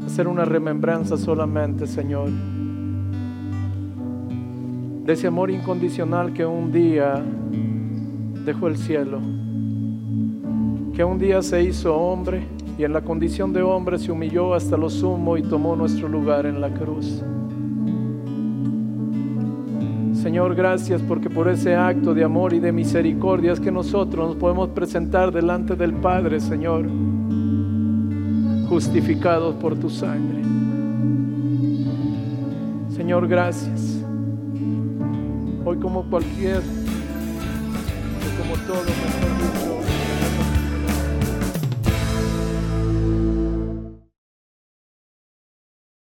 [0.05, 2.29] hacer una remembranza solamente, Señor,
[5.05, 7.23] de ese amor incondicional que un día
[8.43, 9.21] dejó el cielo,
[10.93, 12.45] que un día se hizo hombre
[12.77, 16.45] y en la condición de hombre se humilló hasta lo sumo y tomó nuestro lugar
[16.45, 17.23] en la cruz.
[20.21, 24.35] Señor, gracias porque por ese acto de amor y de misericordia es que nosotros nos
[24.35, 26.89] podemos presentar delante del Padre, Señor,
[28.67, 30.41] justificados por tu sangre.
[32.89, 34.03] Señor, gracias.
[35.65, 36.61] Hoy como cualquier,
[38.37, 39.66] como todo,